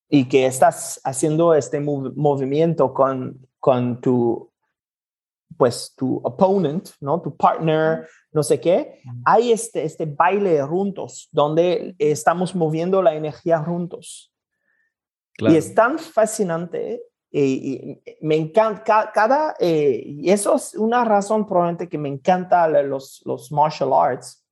y 0.09 0.27
que 0.27 0.47
estás 0.47 1.00
haciendo 1.03 1.53
este 1.53 1.79
movimiento 1.79 2.95
con, 2.95 3.47
con 3.59 4.01
tu, 4.01 4.50
pues, 5.58 5.93
tu 5.96 6.17
opponent, 6.24 6.89
¿no? 7.00 7.22
Tu 7.22 7.36
partner, 7.36 8.08
no 8.31 8.43
sé 8.43 8.60
qué. 8.60 9.01
Hay 9.25 9.51
este, 9.51 9.84
este 9.84 10.05
baile 10.05 10.62
juntos, 10.63 11.29
donde 11.31 11.96
estamos 12.00 12.55
moviendo 12.55 13.01
la 13.01 13.13
energía 13.13 13.60
juntos. 13.60 14.34
Y 15.38 15.55
es 15.55 15.74
tan 15.74 15.98
fascinante 15.98 17.01
y, 17.31 18.01
me 18.20 18.36
encanta 18.36 19.10
cada, 19.13 19.55
eh, 19.60 20.03
y 20.05 20.29
eso 20.29 20.55
es 20.55 20.75
una 20.75 21.05
razón 21.05 21.48
probablemente 21.48 21.88
que 21.88 21.98
me 21.98 22.10
encanta 22.10 22.67
los, 22.67 23.22
los 23.25 23.51
martial 23.51 23.93
arts, 23.93 24.46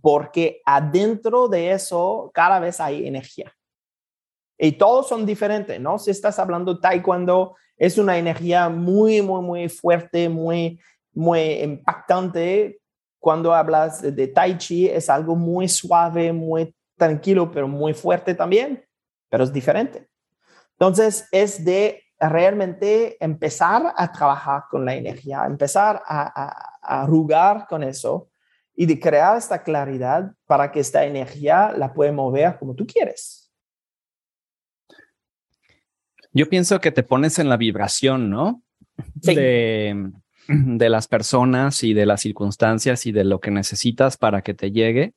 porque 0.00 0.62
adentro 0.64 1.48
de 1.48 1.72
eso 1.72 2.30
cada 2.32 2.60
vez 2.60 2.80
hay 2.80 3.06
energía. 3.06 3.52
Y 4.56 4.72
todos 4.72 5.08
son 5.08 5.26
diferentes, 5.26 5.80
¿no? 5.80 5.98
Si 5.98 6.12
estás 6.12 6.38
hablando 6.38 6.78
taekwondo, 6.78 7.56
es 7.76 7.98
una 7.98 8.18
energía 8.18 8.68
muy, 8.68 9.22
muy, 9.22 9.42
muy 9.42 9.68
fuerte, 9.68 10.28
muy, 10.28 10.80
muy 11.12 11.40
impactante. 11.62 12.80
Cuando 13.18 13.54
hablas 13.54 14.02
de 14.02 14.26
tai 14.28 14.58
chi, 14.58 14.88
es 14.88 15.08
algo 15.08 15.34
muy 15.34 15.68
suave, 15.68 16.32
muy 16.32 16.74
tranquilo, 16.96 17.50
pero 17.50 17.66
muy 17.66 17.94
fuerte 17.94 18.34
también, 18.34 18.84
pero 19.28 19.44
es 19.44 19.52
diferente. 19.52 20.08
Entonces, 20.72 21.28
es 21.32 21.64
de 21.64 22.02
realmente 22.18 23.16
empezar 23.22 23.92
a 23.96 24.12
trabajar 24.12 24.64
con 24.70 24.84
la 24.84 24.94
energía, 24.94 25.44
empezar 25.46 26.02
a, 26.06 26.70
a, 26.82 27.66
con 27.68 27.82
eso 27.82 28.28
y 28.76 28.86
de 28.86 28.98
crear 28.98 29.36
esta 29.36 29.62
claridad 29.62 30.32
para 30.46 30.70
que 30.70 30.80
esta 30.80 31.04
energía 31.04 31.72
la 31.76 31.92
pueda 31.92 32.12
mover 32.12 32.58
como 32.58 32.74
tú 32.74 32.86
quieres. 32.86 33.43
Yo 36.34 36.48
pienso 36.48 36.80
que 36.80 36.90
te 36.90 37.02
pones 37.02 37.38
en 37.38 37.48
la 37.48 37.56
vibración, 37.56 38.28
¿no? 38.28 38.62
De, 39.14 40.12
de 40.48 40.88
las 40.88 41.08
personas 41.08 41.82
y 41.82 41.94
de 41.94 42.06
las 42.06 42.20
circunstancias 42.20 43.06
y 43.06 43.12
de 43.12 43.24
lo 43.24 43.40
que 43.40 43.50
necesitas 43.50 44.16
para 44.16 44.42
que 44.42 44.52
te 44.52 44.70
llegue 44.70 45.14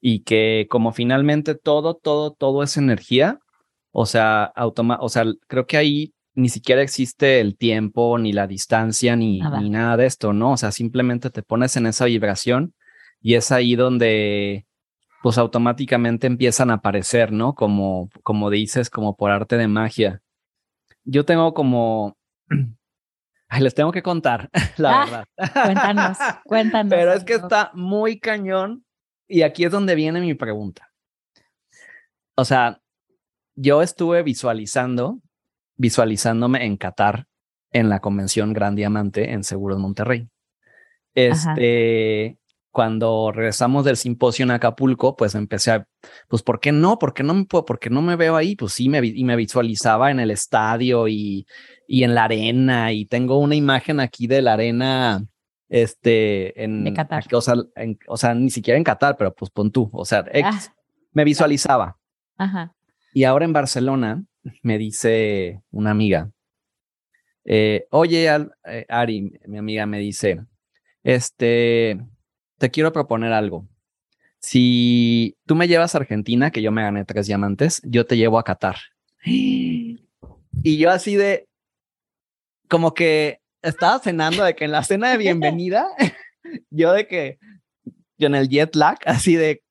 y 0.00 0.24
que 0.24 0.66
como 0.68 0.92
finalmente 0.92 1.54
todo, 1.54 1.94
todo, 1.94 2.32
todo 2.32 2.64
es 2.64 2.76
energía, 2.76 3.38
o 3.92 4.04
sea, 4.04 4.44
automa 4.44 4.98
o 5.00 5.08
sea, 5.08 5.24
creo 5.46 5.66
que 5.66 5.76
ahí 5.76 6.12
ni 6.34 6.48
siquiera 6.48 6.82
existe 6.82 7.40
el 7.40 7.56
tiempo, 7.56 8.18
ni 8.18 8.32
la 8.32 8.46
distancia, 8.46 9.14
ni 9.16 9.38
nada. 9.38 9.60
ni 9.60 9.70
nada 9.70 9.96
de 9.96 10.06
esto, 10.06 10.32
¿no? 10.32 10.52
O 10.52 10.56
sea, 10.56 10.72
simplemente 10.72 11.30
te 11.30 11.42
pones 11.42 11.76
en 11.76 11.86
esa 11.86 12.06
vibración 12.06 12.74
y 13.20 13.34
es 13.34 13.52
ahí 13.52 13.76
donde 13.76 14.66
pues 15.22 15.38
automáticamente 15.38 16.26
empiezan 16.26 16.70
a 16.70 16.74
aparecer, 16.74 17.30
¿no? 17.30 17.54
Como, 17.54 18.10
como 18.24 18.50
dices, 18.50 18.90
como 18.90 19.16
por 19.16 19.30
arte 19.30 19.56
de 19.56 19.68
magia. 19.68 20.20
Yo 21.04 21.24
tengo 21.24 21.54
como, 21.54 22.16
Ay, 23.54 23.62
les 23.62 23.74
tengo 23.74 23.92
que 23.92 24.02
contar, 24.02 24.48
la 24.78 25.02
ah, 25.02 25.04
verdad. 25.04 25.24
Cuéntanos, 25.36 26.18
cuéntanos. 26.46 26.90
Pero 26.90 27.12
es 27.12 27.22
que 27.22 27.34
está 27.34 27.70
muy 27.74 28.18
cañón 28.18 28.86
y 29.28 29.42
aquí 29.42 29.66
es 29.66 29.70
donde 29.70 29.94
viene 29.94 30.22
mi 30.22 30.32
pregunta. 30.32 30.90
O 32.34 32.46
sea, 32.46 32.80
yo 33.54 33.82
estuve 33.82 34.22
visualizando, 34.22 35.20
visualizándome 35.76 36.64
en 36.64 36.78
Qatar 36.78 37.26
en 37.72 37.90
la 37.90 38.00
convención 38.00 38.54
Gran 38.54 38.74
Diamante 38.74 39.32
en 39.32 39.44
Seguros 39.44 39.78
Monterrey. 39.78 40.30
Este, 41.14 42.38
cuando 42.72 43.30
regresamos 43.32 43.84
del 43.84 43.96
simposio 43.96 44.44
en 44.44 44.50
Acapulco, 44.50 45.14
pues 45.14 45.34
empecé 45.34 45.70
a, 45.70 45.86
pues, 46.26 46.42
¿por 46.42 46.58
qué 46.58 46.72
no? 46.72 46.98
¿Por 46.98 47.12
qué 47.12 47.22
no 47.22 47.34
me 47.34 47.44
puedo, 47.44 47.66
por 47.66 47.78
qué 47.78 47.90
no 47.90 48.00
me 48.02 48.16
veo 48.16 48.34
ahí? 48.34 48.56
Pues 48.56 48.72
sí, 48.72 48.88
me, 48.88 49.00
y 49.04 49.24
me 49.24 49.36
visualizaba 49.36 50.10
en 50.10 50.18
el 50.18 50.30
estadio 50.30 51.06
y, 51.06 51.46
y 51.86 52.02
en 52.02 52.14
la 52.14 52.24
arena 52.24 52.92
y 52.92 53.04
tengo 53.04 53.38
una 53.38 53.54
imagen 53.54 54.00
aquí 54.00 54.26
de 54.26 54.40
la 54.40 54.54
arena, 54.54 55.22
este, 55.68 56.64
en 56.64 56.84
de 56.84 56.94
Qatar. 56.94 57.24
o, 57.32 57.40
sea, 57.42 57.54
o 58.08 58.16
sea, 58.16 58.34
ni 58.34 58.50
siquiera 58.50 58.78
en 58.78 58.84
Qatar, 58.84 59.16
pero 59.18 59.34
pues 59.34 59.50
pon 59.50 59.70
tú, 59.70 59.90
o 59.92 60.04
sea, 60.04 60.24
ah. 60.42 60.60
me 61.12 61.24
visualizaba. 61.24 61.98
Ajá. 62.38 62.74
Y 63.12 63.24
ahora 63.24 63.44
en 63.44 63.52
Barcelona 63.52 64.24
me 64.62 64.78
dice 64.78 65.60
una 65.70 65.90
amiga, 65.90 66.30
eh, 67.44 67.86
oye, 67.90 68.34
eh, 68.64 68.86
Ari, 68.88 69.38
mi 69.46 69.58
amiga 69.58 69.84
me 69.84 69.98
dice, 69.98 70.40
este, 71.02 72.00
te 72.62 72.70
quiero 72.70 72.92
proponer 72.92 73.32
algo. 73.32 73.66
Si 74.38 75.36
tú 75.46 75.56
me 75.56 75.66
llevas 75.66 75.96
a 75.96 75.98
Argentina, 75.98 76.52
que 76.52 76.62
yo 76.62 76.70
me 76.70 76.82
gané 76.82 77.04
tres 77.04 77.26
diamantes, 77.26 77.82
yo 77.84 78.06
te 78.06 78.16
llevo 78.16 78.38
a 78.38 78.44
Qatar. 78.44 78.76
Y 80.64 80.78
yo 80.78 80.90
así 80.90 81.16
de, 81.16 81.48
como 82.68 82.94
que 82.94 83.40
estaba 83.62 83.98
cenando 83.98 84.44
de 84.44 84.54
que 84.54 84.66
en 84.66 84.70
la 84.70 84.84
cena 84.84 85.10
de 85.10 85.16
bienvenida, 85.16 85.88
yo 86.70 86.92
de 86.92 87.08
que, 87.08 87.40
yo 88.16 88.28
en 88.28 88.36
el 88.36 88.48
jet 88.48 88.76
lag, 88.76 88.98
así 89.06 89.34
de, 89.34 89.64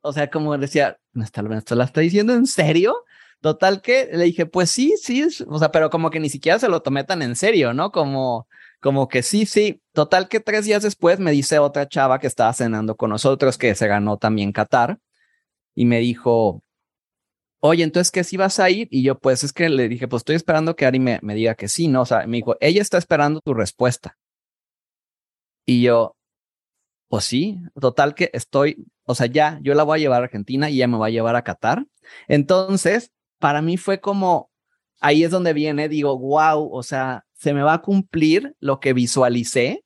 o 0.00 0.12
sea, 0.14 0.30
como 0.30 0.56
decía, 0.56 0.96
¿esto 1.20 1.74
la 1.74 1.84
está 1.84 2.00
diciendo 2.00 2.32
en 2.32 2.46
serio? 2.46 2.94
Total 3.42 3.82
que 3.82 4.08
le 4.12 4.24
dije, 4.24 4.46
pues 4.46 4.70
sí, 4.70 4.94
sí, 4.96 5.26
o 5.46 5.58
sea, 5.58 5.70
pero 5.72 5.90
como 5.90 6.08
que 6.08 6.20
ni 6.20 6.30
siquiera 6.30 6.58
se 6.58 6.70
lo 6.70 6.80
tomé 6.80 7.04
tan 7.04 7.20
en 7.20 7.36
serio, 7.36 7.74
¿no? 7.74 7.92
Como, 7.92 8.48
como 8.84 9.08
que 9.08 9.22
sí, 9.22 9.46
sí. 9.46 9.80
Total 9.94 10.28
que 10.28 10.40
tres 10.40 10.66
días 10.66 10.82
después 10.82 11.18
me 11.18 11.32
dice 11.32 11.58
otra 11.58 11.88
chava 11.88 12.18
que 12.18 12.26
estaba 12.26 12.52
cenando 12.52 12.98
con 12.98 13.08
nosotros, 13.08 13.56
que 13.56 13.74
se 13.74 13.88
ganó 13.88 14.18
también 14.18 14.52
Qatar, 14.52 14.98
y 15.74 15.86
me 15.86 16.00
dijo, 16.00 16.62
oye, 17.60 17.82
entonces, 17.82 18.10
¿qué 18.10 18.24
si 18.24 18.36
vas 18.36 18.60
a 18.60 18.68
ir? 18.68 18.88
Y 18.90 19.02
yo, 19.02 19.18
pues 19.18 19.42
es 19.42 19.54
que 19.54 19.70
le 19.70 19.88
dije, 19.88 20.06
pues 20.06 20.20
estoy 20.20 20.36
esperando 20.36 20.76
que 20.76 20.84
Ari 20.84 21.00
me, 21.00 21.18
me 21.22 21.34
diga 21.34 21.54
que 21.54 21.66
sí, 21.66 21.88
¿no? 21.88 22.02
O 22.02 22.04
sea, 22.04 22.26
me 22.26 22.36
dijo, 22.36 22.58
ella 22.60 22.82
está 22.82 22.98
esperando 22.98 23.40
tu 23.40 23.54
respuesta. 23.54 24.18
Y 25.64 25.80
yo, 25.80 26.14
pues 27.08 27.24
sí, 27.24 27.58
total 27.80 28.14
que 28.14 28.28
estoy, 28.34 28.84
o 29.04 29.14
sea, 29.14 29.28
ya, 29.28 29.60
yo 29.62 29.72
la 29.72 29.84
voy 29.84 29.98
a 29.98 30.02
llevar 30.02 30.20
a 30.20 30.24
Argentina 30.26 30.68
y 30.68 30.74
ella 30.74 30.88
me 30.88 30.98
va 30.98 31.06
a 31.06 31.10
llevar 31.10 31.36
a 31.36 31.42
Qatar. 31.42 31.86
Entonces, 32.28 33.12
para 33.38 33.62
mí 33.62 33.78
fue 33.78 34.02
como, 34.02 34.50
ahí 35.00 35.24
es 35.24 35.30
donde 35.30 35.54
viene, 35.54 35.88
digo, 35.88 36.18
wow, 36.18 36.68
o 36.70 36.82
sea, 36.82 37.24
se 37.44 37.52
me 37.52 37.62
va 37.62 37.74
a 37.74 37.82
cumplir 37.82 38.56
lo 38.58 38.80
que 38.80 38.94
visualicé. 38.94 39.84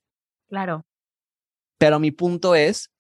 Claro. 0.48 0.86
Pero 1.76 1.98
mi 1.98 2.12
punto 2.12 2.54
es 2.54 2.92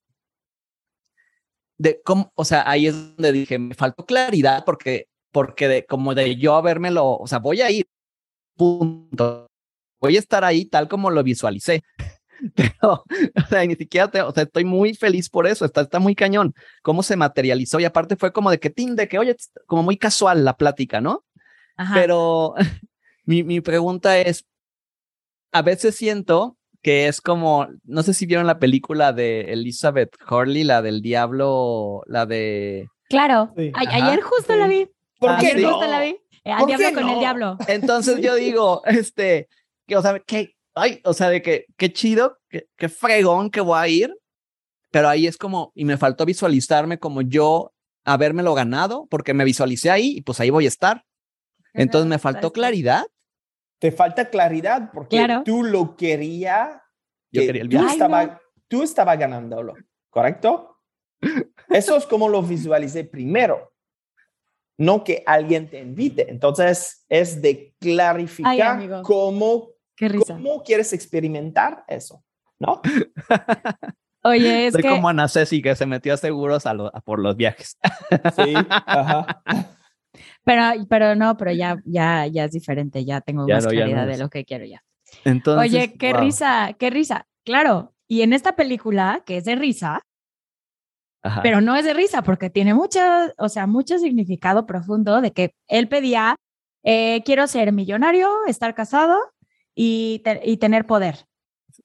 de 1.76 2.02
cómo, 2.02 2.32
o 2.34 2.44
sea, 2.44 2.68
ahí 2.68 2.88
es 2.88 2.94
donde 2.94 3.30
dije, 3.30 3.56
me 3.60 3.76
faltó 3.76 4.04
claridad 4.04 4.64
porque, 4.66 5.06
porque 5.30 5.68
de, 5.68 5.86
como 5.86 6.12
de 6.16 6.34
yo 6.34 6.56
habérmelo, 6.56 7.06
o 7.08 7.26
sea, 7.28 7.38
voy 7.38 7.60
a 7.60 7.70
ir, 7.70 7.86
punto. 8.56 9.46
Voy 10.00 10.16
a 10.16 10.18
estar 10.18 10.44
ahí 10.44 10.64
tal 10.64 10.88
como 10.88 11.08
lo 11.08 11.22
visualicé. 11.22 11.84
Pero, 12.56 13.04
o 13.04 13.48
sea, 13.48 13.64
ni 13.64 13.76
siquiera, 13.76 14.10
te, 14.10 14.20
o 14.22 14.32
sea, 14.32 14.42
estoy 14.42 14.64
muy 14.64 14.94
feliz 14.94 15.30
por 15.30 15.46
eso, 15.46 15.64
está, 15.64 15.82
está 15.82 16.00
muy 16.00 16.16
cañón, 16.16 16.52
cómo 16.82 17.04
se 17.04 17.16
materializó 17.16 17.78
y 17.78 17.84
aparte 17.84 18.16
fue 18.16 18.32
como 18.32 18.50
de 18.50 18.58
que, 18.58 18.70
tin, 18.70 18.96
de 18.96 19.06
que, 19.06 19.20
oye, 19.20 19.36
como 19.66 19.84
muy 19.84 19.96
casual 19.96 20.44
la 20.44 20.56
plática, 20.56 21.00
¿no? 21.00 21.24
Pero 21.94 22.54
mi, 23.28 23.44
mi 23.44 23.60
pregunta 23.60 24.18
es, 24.18 24.46
a 25.52 25.60
veces 25.60 25.94
siento 25.94 26.56
que 26.82 27.08
es 27.08 27.20
como, 27.20 27.68
no 27.84 28.02
sé 28.02 28.14
si 28.14 28.24
vieron 28.24 28.46
la 28.46 28.58
película 28.58 29.12
de 29.12 29.52
Elizabeth 29.52 30.16
Hurley, 30.30 30.64
la 30.64 30.80
del 30.80 31.02
diablo, 31.02 32.04
la 32.06 32.24
de... 32.24 32.88
Claro, 33.10 33.52
ayer 33.74 34.22
justo 34.22 34.56
la 34.56 34.66
vi. 34.66 34.88
¿Por 35.18 35.36
qué 35.36 35.48
ayer 35.48 35.66
justo 35.66 35.86
la 35.86 36.00
vi. 36.00 36.16
Eh, 36.42 36.52
al 36.52 36.64
diablo 36.64 36.92
con 36.94 37.08
el 37.10 37.18
diablo. 37.18 37.58
Entonces 37.66 38.18
yo 38.22 38.34
digo, 38.36 38.80
este, 38.86 39.48
que, 39.86 39.96
o 39.98 40.00
sea, 40.00 40.20
que, 40.20 40.54
ay, 40.74 41.02
o 41.04 41.12
sea, 41.12 41.28
de 41.28 41.42
que, 41.42 41.66
qué 41.76 41.92
chido, 41.92 42.38
qué, 42.48 42.88
fregón 42.88 43.50
que 43.50 43.60
voy 43.60 43.78
a 43.78 43.88
ir, 43.88 44.14
pero 44.90 45.10
ahí 45.10 45.26
es 45.26 45.36
como, 45.36 45.70
y 45.74 45.84
me 45.84 45.98
faltó 45.98 46.24
visualizarme 46.24 46.98
como 46.98 47.20
yo 47.20 47.74
habérmelo 48.06 48.54
ganado, 48.54 49.06
porque 49.10 49.34
me 49.34 49.44
visualicé 49.44 49.90
ahí 49.90 50.16
y 50.16 50.22
pues 50.22 50.40
ahí 50.40 50.48
voy 50.48 50.64
a 50.64 50.68
estar. 50.68 51.04
Entonces 51.74 52.08
me 52.08 52.18
faltó 52.18 52.54
claridad 52.54 53.04
te 53.78 53.92
falta 53.92 54.28
claridad 54.30 54.90
porque 54.92 55.16
tú 55.44 55.62
lo 55.62 55.96
querías 55.96 56.80
Yo 57.30 57.40
que 57.42 57.46
quería 57.46 57.62
el 57.62 57.68
tú 57.68 57.78
viaje. 57.78 57.92
estaba, 57.92 58.40
tú 58.68 58.82
estaba 58.82 59.16
ganándolo, 59.16 59.74
¿correcto? 60.10 60.76
Eso 61.68 61.96
es 61.96 62.06
como 62.06 62.28
lo 62.28 62.42
visualicé 62.42 63.04
primero, 63.04 63.72
no 64.78 65.02
que 65.04 65.22
alguien 65.26 65.68
te 65.68 65.80
invite. 65.80 66.30
Entonces, 66.30 67.04
es 67.08 67.42
de 67.42 67.74
clarificar 67.80 69.02
cómo, 69.02 69.68
Qué 69.96 70.08
risa. 70.08 70.34
cómo 70.34 70.62
quieres 70.62 70.92
experimentar 70.92 71.84
eso, 71.88 72.22
¿no? 72.58 72.80
Oye, 74.24 74.66
es 74.66 74.72
Soy 74.74 74.82
que 74.82 74.88
como 74.88 75.08
Ana 75.08 75.28
Ceci 75.28 75.62
que 75.62 75.74
se 75.76 75.86
metió 75.86 76.12
a 76.14 76.16
seguros 76.16 76.66
a 76.66 76.74
lo- 76.74 76.94
a 76.94 77.00
por 77.00 77.18
los 77.20 77.36
viajes. 77.36 77.78
Sí, 78.36 78.54
ajá. 78.86 79.42
Pero 80.48 80.86
pero 80.88 81.14
no, 81.14 81.36
pero 81.36 81.52
ya 81.52 81.80
ya 81.84 82.26
ya 82.26 82.44
es 82.44 82.52
diferente, 82.52 83.04
ya 83.04 83.20
tengo 83.20 83.46
Ya 83.46 83.56
más 83.56 83.64
no, 83.66 83.72
ya 83.72 83.80
no 83.80 83.84
claridad 83.92 84.06
de 84.06 84.18
lo 84.18 84.30
que 84.30 84.44
quiero 84.44 84.64
ya. 84.64 84.82
Entonces, 85.24 85.70
Oye, 85.72 85.94
qué 85.98 86.12
wow. 86.12 86.20
risa, 86.22 86.74
qué 86.78 86.90
risa. 86.90 87.26
Claro, 87.44 87.94
y 88.06 88.22
en 88.22 88.32
esta 88.32 88.56
película 88.56 89.22
que 89.26 89.36
es 89.38 89.44
de 89.44 89.56
risa, 89.56 90.00
Ajá. 91.22 91.42
pero 91.42 91.60
no 91.60 91.76
es 91.76 91.84
de 91.84 91.94
risa 91.94 92.22
porque 92.22 92.50
tiene 92.50 92.74
mucho, 92.74 93.00
o 93.38 93.48
sea, 93.48 93.66
mucho 93.66 93.98
significado 93.98 94.66
profundo 94.66 95.20
de 95.20 95.32
que 95.32 95.52
él 95.66 95.88
pedía, 95.88 96.36
eh, 96.82 97.22
quiero 97.24 97.46
ser 97.46 97.72
millonario, 97.72 98.28
estar 98.46 98.74
casado 98.74 99.18
y, 99.74 100.20
te- 100.24 100.40
y 100.44 100.56
tener 100.58 100.86
poder, 100.86 101.26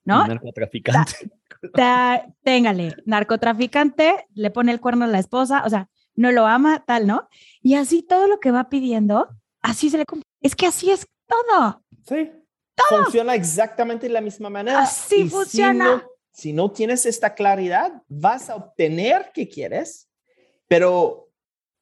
¿no? 0.05 0.25
Narcotraficante. 0.27 1.31
Ta- 1.73 2.25
téngale, 2.43 2.95
narcotraficante, 3.05 4.25
le 4.33 4.51
pone 4.51 4.71
el 4.71 4.79
cuerno 4.81 5.05
a 5.05 5.07
la 5.07 5.19
esposa, 5.19 5.63
o 5.65 5.69
sea, 5.69 5.89
no 6.15 6.31
lo 6.31 6.45
ama, 6.45 6.83
tal, 6.85 7.07
¿no? 7.07 7.27
Y 7.61 7.75
así 7.75 8.03
todo 8.03 8.27
lo 8.27 8.39
que 8.39 8.51
va 8.51 8.69
pidiendo, 8.69 9.29
así 9.61 9.89
se 9.89 9.97
le 9.97 10.05
cumple. 10.05 10.27
Es 10.41 10.55
que 10.55 10.67
así 10.67 10.91
es 10.91 11.07
todo. 11.27 11.83
Sí. 12.07 12.31
Funciona 12.89 13.35
exactamente 13.35 14.07
de 14.07 14.13
la 14.13 14.21
misma 14.21 14.49
manera. 14.49 14.81
Así 14.81 15.21
Y 15.21 15.29
funciona. 15.29 15.85
Si 15.85 15.91
no, 15.91 16.09
si 16.31 16.53
no 16.53 16.71
tienes 16.71 17.05
esta 17.05 17.33
claridad, 17.35 18.01
vas 18.07 18.49
a 18.49 18.55
obtener 18.55 19.31
que 19.33 19.47
quieres, 19.47 20.09
pero 20.67 21.29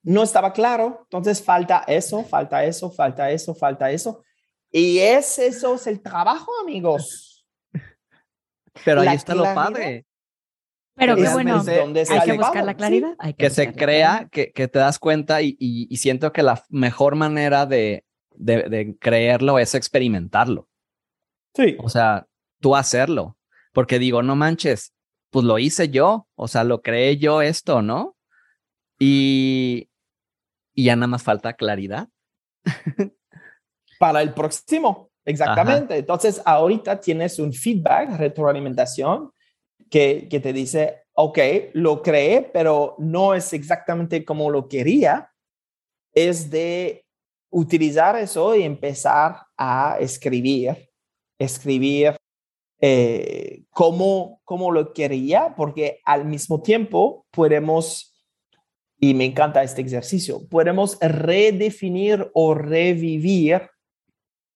no 0.03 0.23
estaba 0.23 0.53
claro. 0.53 0.99
Entonces 1.03 1.41
falta 1.41 1.83
eso, 1.87 2.23
falta 2.23 2.63
eso, 2.63 2.91
falta 2.91 3.31
eso, 3.31 3.55
falta 3.55 3.91
eso. 3.91 4.23
Y 4.71 4.99
es 4.99 5.39
eso 5.39 5.75
es 5.75 5.87
el 5.87 6.01
trabajo, 6.01 6.51
amigos. 6.61 7.45
Pero 8.85 9.01
ahí 9.01 9.07
la 9.07 9.13
está 9.13 9.35
lo 9.35 9.43
padre. 9.43 10.05
Pero 11.01 11.15
qué 11.15 11.23
Es 11.23 11.33
bueno, 11.33 11.63
donde 11.63 12.05
hay 12.09 12.21
que 12.29 12.37
buscar 12.37 12.63
la 12.63 12.71
sí. 12.73 12.77
claridad. 12.77 13.15
hay 13.19 13.33
Que 13.33 13.49
se 13.49 13.65
buscar 13.65 13.75
la 13.75 13.85
crea, 13.85 14.29
que, 14.31 14.51
que 14.51 14.67
te 14.67 14.79
das 14.79 14.99
cuenta 14.99 15.41
y, 15.41 15.57
y- 15.59 15.87
y 15.89 15.97
siento 15.97 16.31
que 16.31 16.43
la 16.43 16.63
mejor 16.69 17.15
manera 17.15 17.65
de, 17.65 18.05
de, 18.35 18.63
de 18.69 18.95
creerlo 18.99 19.57
es 19.59 19.73
experimentarlo. 19.75 20.69
Sí. 21.55 21.75
O 21.79 21.89
sea, 21.89 22.27
tú 22.59 22.75
hacerlo. 22.75 23.37
Porque 23.73 23.99
digo, 23.99 24.21
no 24.23 24.35
manches, 24.35 24.93
pues 25.31 25.43
lo 25.45 25.57
hice 25.59 25.89
yo. 25.89 26.27
O 26.35 26.47
sea, 26.47 26.63
lo 26.63 26.81
creé 26.81 27.17
yo 27.17 27.41
esto, 27.41 27.81
¿no? 27.81 28.15
Y, 28.99 29.89
y 30.75 30.83
ya 30.85 30.95
nada 30.95 31.07
más 31.07 31.23
falta 31.23 31.53
claridad. 31.53 32.07
para 33.99 34.21
el 34.21 34.33
próximo. 34.33 35.09
Exactamente. 35.25 35.97
Entonces, 35.97 36.41
ahorita 36.45 36.99
tienes 36.99 37.37
un 37.39 37.53
feedback, 37.53 38.17
retroalimentación, 38.17 39.31
que, 39.91 40.39
te 40.41 40.53
dice, 40.53 41.03
ok, 41.13 41.37
lo 41.73 42.01
creé, 42.01 42.49
pero 42.53 42.95
no 42.97 43.35
es 43.35 43.51
exactamente 43.53 44.23
como 44.23 44.49
lo 44.49 44.67
quería. 44.69 45.31
Es 46.13 46.49
de 46.49 47.05
utilizar 47.51 48.15
eso 48.15 48.55
y 48.55 48.63
empezar 48.63 49.41
a 49.57 49.97
escribir, 49.99 50.89
escribir 51.37 52.15
eh, 52.79 53.63
cómo, 53.69 54.41
cómo 54.45 54.71
lo 54.71 54.93
quería, 54.93 55.53
porque 55.55 55.99
al 56.05 56.23
mismo 56.25 56.61
tiempo 56.61 57.27
podemos, 57.29 58.15
y 58.97 59.13
me 59.13 59.25
encanta 59.25 59.61
este 59.61 59.81
ejercicio, 59.81 60.47
podemos 60.47 60.97
redefinir 61.01 62.31
o 62.33 62.53
revivir 62.53 63.69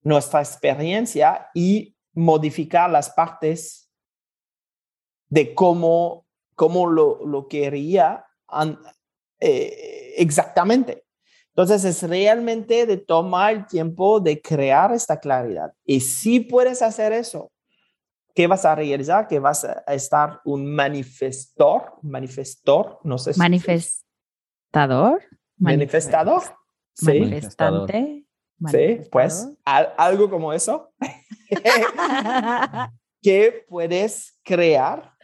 nuestra 0.01 0.39
experiencia 0.39 1.49
y 1.53 1.97
modificar 2.13 2.89
las 2.89 3.09
partes 3.09 3.84
de 5.29 5.53
cómo, 5.53 6.25
cómo 6.55 6.87
lo, 6.87 7.25
lo 7.25 7.47
quería 7.47 8.25
an- 8.47 8.79
eh, 9.39 10.13
exactamente. 10.17 11.03
Entonces 11.49 11.85
es 11.85 12.03
realmente 12.09 12.85
de 12.85 12.97
tomar 12.97 13.53
el 13.53 13.65
tiempo 13.65 14.19
de 14.19 14.41
crear 14.41 14.91
esta 14.93 15.19
claridad. 15.19 15.73
Y 15.85 16.01
si 16.01 16.41
puedes 16.41 16.81
hacer 16.81 17.13
eso, 17.13 17.51
¿qué 18.33 18.47
vas 18.47 18.65
a 18.65 18.75
realizar? 18.75 19.27
Que 19.27 19.39
vas 19.39 19.63
a 19.63 19.83
estar 19.93 20.41
un 20.43 20.65
manifestor, 20.75 21.93
manifestor, 22.01 22.99
no 23.03 23.17
sé 23.17 23.33
si... 23.33 23.39
Manifestador. 23.39 25.23
manifestador. 25.57 26.43
Sí. 26.93 27.05
Manifestante. 27.05 28.25
Sí, 28.71 29.09
pues 29.09 29.49
al- 29.65 29.93
algo 29.97 30.29
como 30.29 30.51
eso. 30.53 30.93
que 33.25 33.65
puedes 33.67 34.39
crear, 34.43 35.15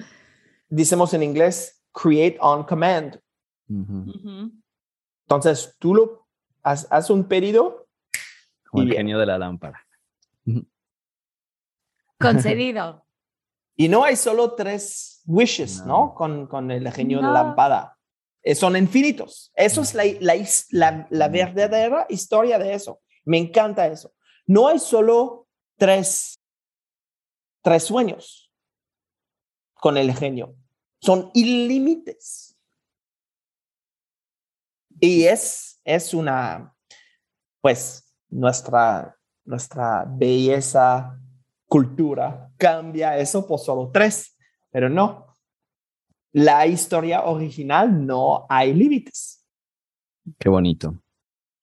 decimos 0.70 1.14
en 1.14 1.22
inglés, 1.22 1.84
create 1.94 2.36
on 2.42 2.64
command. 2.64 3.22
Ujú. 3.70 4.10
Ujú. 4.10 4.52
Entonces, 5.28 5.76
tú 5.78 5.94
lo 5.94 6.28
haz, 6.64 6.88
haz 6.90 7.12
un 7.12 7.24
pedido 7.26 7.88
Como 8.72 8.84
Y 8.84 8.88
el 8.90 8.96
genio 8.96 9.20
de 9.20 9.26
la 9.28 9.38
lámpara. 9.38 9.86
Concedido. 12.20 13.06
y 13.76 13.88
no 13.88 14.04
hay 14.04 14.16
solo 14.16 14.54
tres 14.56 15.22
wishes, 15.26 15.86
¿no? 15.86 16.08
No. 16.08 16.14
Con, 16.16 16.48
con 16.48 16.72
el 16.72 16.92
genio 16.92 17.18
de 17.20 17.24
No. 17.24 17.34
la 17.34 17.44
lámpara. 17.44 17.98
Eh, 18.42 18.56
Son 18.56 18.76
infinitos. 18.76 19.52
Eso 19.56 19.82
es 19.82 19.94
la, 19.94 20.04
la 20.20 20.34
la- 20.72 21.08
la 21.12 21.28
verdadera 21.28 22.08
historia 22.10 22.58
de 22.58 22.74
eso. 22.74 23.00
Me 23.26 23.38
encanta 23.38 23.86
eso. 23.88 24.14
No 24.48 24.68
hay 24.68 24.80
solo 24.80 25.48
tres, 25.78 26.41
tres 27.62 27.84
sueños 27.84 28.52
con 29.74 29.98
el 29.98 30.14
genio. 30.14 30.56
Son 31.00 31.32
ilímites. 31.34 32.58
Y 35.00 35.24
es, 35.24 35.82
es 35.84 36.14
una, 36.14 36.76
pues, 37.60 38.14
nuestra, 38.30 39.18
nuestra 39.44 40.06
belleza, 40.08 41.20
cultura, 41.66 42.52
cambia 42.58 43.18
eso 43.18 43.48
por 43.48 43.60
solo 43.60 43.90
tres, 43.92 44.38
pero 44.70 44.90
no. 44.90 45.28
La 46.34 46.68
historia 46.68 47.24
original 47.26 48.06
no 48.06 48.46
hay 48.48 48.74
límites. 48.74 49.46
Qué 50.38 50.50
bonito. 50.50 51.02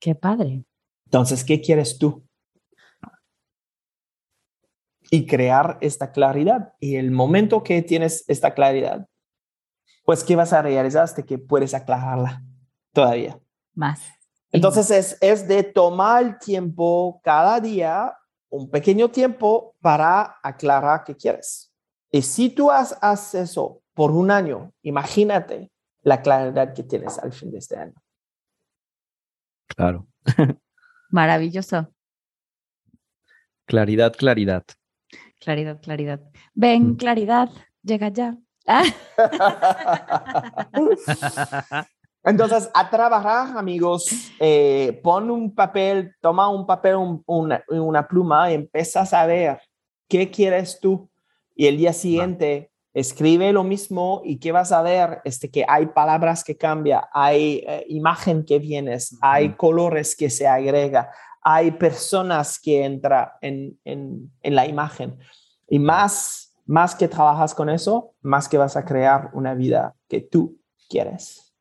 Qué 0.00 0.14
padre. 0.14 0.64
Entonces, 1.06 1.44
¿qué 1.44 1.60
quieres 1.60 1.98
tú? 1.98 2.27
Y 5.10 5.26
crear 5.26 5.78
esta 5.80 6.12
claridad. 6.12 6.74
Y 6.80 6.96
el 6.96 7.10
momento 7.10 7.62
que 7.62 7.82
tienes 7.82 8.24
esta 8.28 8.52
claridad, 8.54 9.06
pues, 10.04 10.22
¿qué 10.24 10.36
vas 10.36 10.52
a 10.52 10.62
realizar 10.62 11.04
hasta 11.04 11.22
que 11.22 11.38
puedes 11.38 11.74
aclararla 11.74 12.42
todavía? 12.92 13.38
Más. 13.74 14.02
Entonces 14.50 14.90
es, 14.90 15.18
es 15.20 15.46
de 15.46 15.62
tomar 15.62 16.22
el 16.22 16.38
tiempo 16.38 17.20
cada 17.22 17.60
día, 17.60 18.14
un 18.48 18.70
pequeño 18.70 19.10
tiempo 19.10 19.76
para 19.80 20.36
aclarar 20.42 21.04
qué 21.04 21.14
quieres. 21.14 21.72
Y 22.10 22.22
si 22.22 22.48
tú 22.48 22.70
has- 22.70 22.96
haces 23.02 23.50
eso 23.50 23.82
por 23.92 24.10
un 24.10 24.30
año, 24.30 24.72
imagínate 24.82 25.70
la 26.02 26.22
claridad 26.22 26.72
que 26.72 26.82
tienes 26.82 27.18
al 27.18 27.32
fin 27.32 27.50
de 27.50 27.58
este 27.58 27.76
año. 27.76 27.94
Claro. 29.66 30.06
Maravilloso. 31.10 31.92
Claridad, 33.66 34.14
claridad. 34.16 34.64
Claridad, 35.40 35.80
claridad. 35.80 36.20
Ven, 36.54 36.90
Mm. 36.92 36.96
claridad, 36.96 37.48
llega 37.82 38.08
ya. 38.08 38.36
Ah, 38.66 38.82
Entonces, 42.24 42.68
a 42.74 42.90
trabajar, 42.90 43.56
amigos, 43.56 44.06
eh, 44.40 45.00
pon 45.02 45.30
un 45.30 45.54
papel, 45.54 46.14
toma 46.20 46.48
un 46.48 46.66
papel, 46.66 46.96
un- 46.96 47.22
una, 47.26 47.62
una 47.68 48.06
pluma 48.06 48.50
y 48.50 48.54
empiezas 48.54 49.14
a 49.14 49.24
ver 49.24 49.60
qué 50.08 50.30
quieres 50.30 50.78
tú. 50.80 51.08
Y 51.54 51.66
el 51.66 51.76
día 51.78 51.92
siguiente 51.92 52.70
escribe 52.92 53.52
lo 53.52 53.64
mismo 53.64 54.20
y 54.24 54.38
qué 54.38 54.52
vas 54.52 54.72
a 54.72 54.82
ver, 54.82 55.20
este, 55.24 55.50
que 55.50 55.64
hay 55.66 55.86
palabras 55.86 56.44
que 56.44 56.56
cambian, 56.56 57.02
hay 57.12 57.64
eh, 57.66 57.84
imagen 57.88 58.44
que 58.44 58.58
vienes, 58.58 59.16
hay 59.22 59.54
colores 59.54 60.14
que 60.16 60.28
se 60.28 60.46
agrega, 60.46 61.10
hay 61.42 61.72
personas 61.72 62.58
que 62.58 62.84
entran 62.84 63.28
en, 63.40 63.78
en, 63.84 64.32
en 64.42 64.54
la 64.54 64.66
imagen. 64.66 65.18
Y 65.68 65.78
más, 65.78 66.56
más 66.66 66.94
que 66.94 67.08
trabajas 67.08 67.54
con 67.54 67.68
eso, 67.68 68.14
más 68.20 68.48
que 68.48 68.58
vas 68.58 68.76
a 68.76 68.84
crear 68.84 69.30
una 69.32 69.54
vida 69.54 69.94
que 70.08 70.20
tú 70.20 70.58
quieres. 70.88 71.54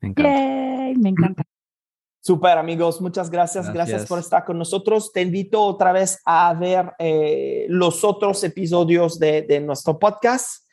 Me 0.00 0.08
encanta. 0.08 0.30
yay, 0.30 0.96
me 0.96 1.10
encanta. 1.10 1.42
Super 2.20 2.58
amigos, 2.58 3.00
muchas 3.00 3.30
gracias. 3.30 3.72
gracias, 3.72 4.04
por 4.06 4.18
estar 4.18 4.44
con 4.44 4.58
nosotros. 4.58 5.12
Te 5.12 5.22
invito 5.22 5.62
otra 5.62 5.92
vez 5.92 6.20
a 6.26 6.52
ver 6.52 6.92
eh, 6.98 7.66
los 7.68 8.04
otros 8.04 8.42
episodios 8.44 9.18
de, 9.18 9.42
de, 9.42 9.60
nuestro 9.60 9.98
podcast, 9.98 10.66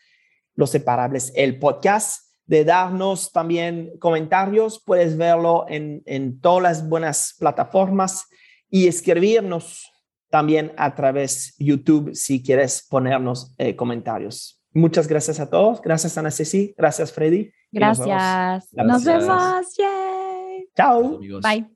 Los 0.55 0.71
Separables, 0.71 1.31
el 1.35 1.57
podcast, 1.57 2.24
de 2.45 2.65
darnos 2.65 3.31
también 3.31 3.97
comentarios. 3.99 4.81
Puedes 4.84 5.17
verlo 5.17 5.65
en, 5.67 6.03
en 6.05 6.39
todas 6.39 6.63
las 6.63 6.89
buenas 6.89 7.36
plataformas 7.39 8.27
y 8.69 8.88
escribirnos 8.88 9.91
también 10.29 10.73
a 10.77 10.93
través 10.95 11.55
de 11.58 11.65
YouTube 11.65 12.13
si 12.13 12.43
quieres 12.43 12.86
ponernos 12.89 13.53
eh, 13.58 13.75
comentarios. 13.75 14.62
Muchas 14.73 15.08
gracias 15.08 15.39
a 15.39 15.49
todos. 15.49 15.81
Gracias, 15.81 16.17
Ana 16.17 16.31
Ceci. 16.31 16.73
Gracias, 16.77 17.13
Freddy. 17.13 17.51
Gracias. 17.71 18.67
Nos 18.73 19.03
vemos. 19.05 19.27
Nos 19.27 19.27
vemos. 19.27 19.77
Yay. 19.77 20.67
Chao. 20.75 21.19
Bye. 21.41 21.74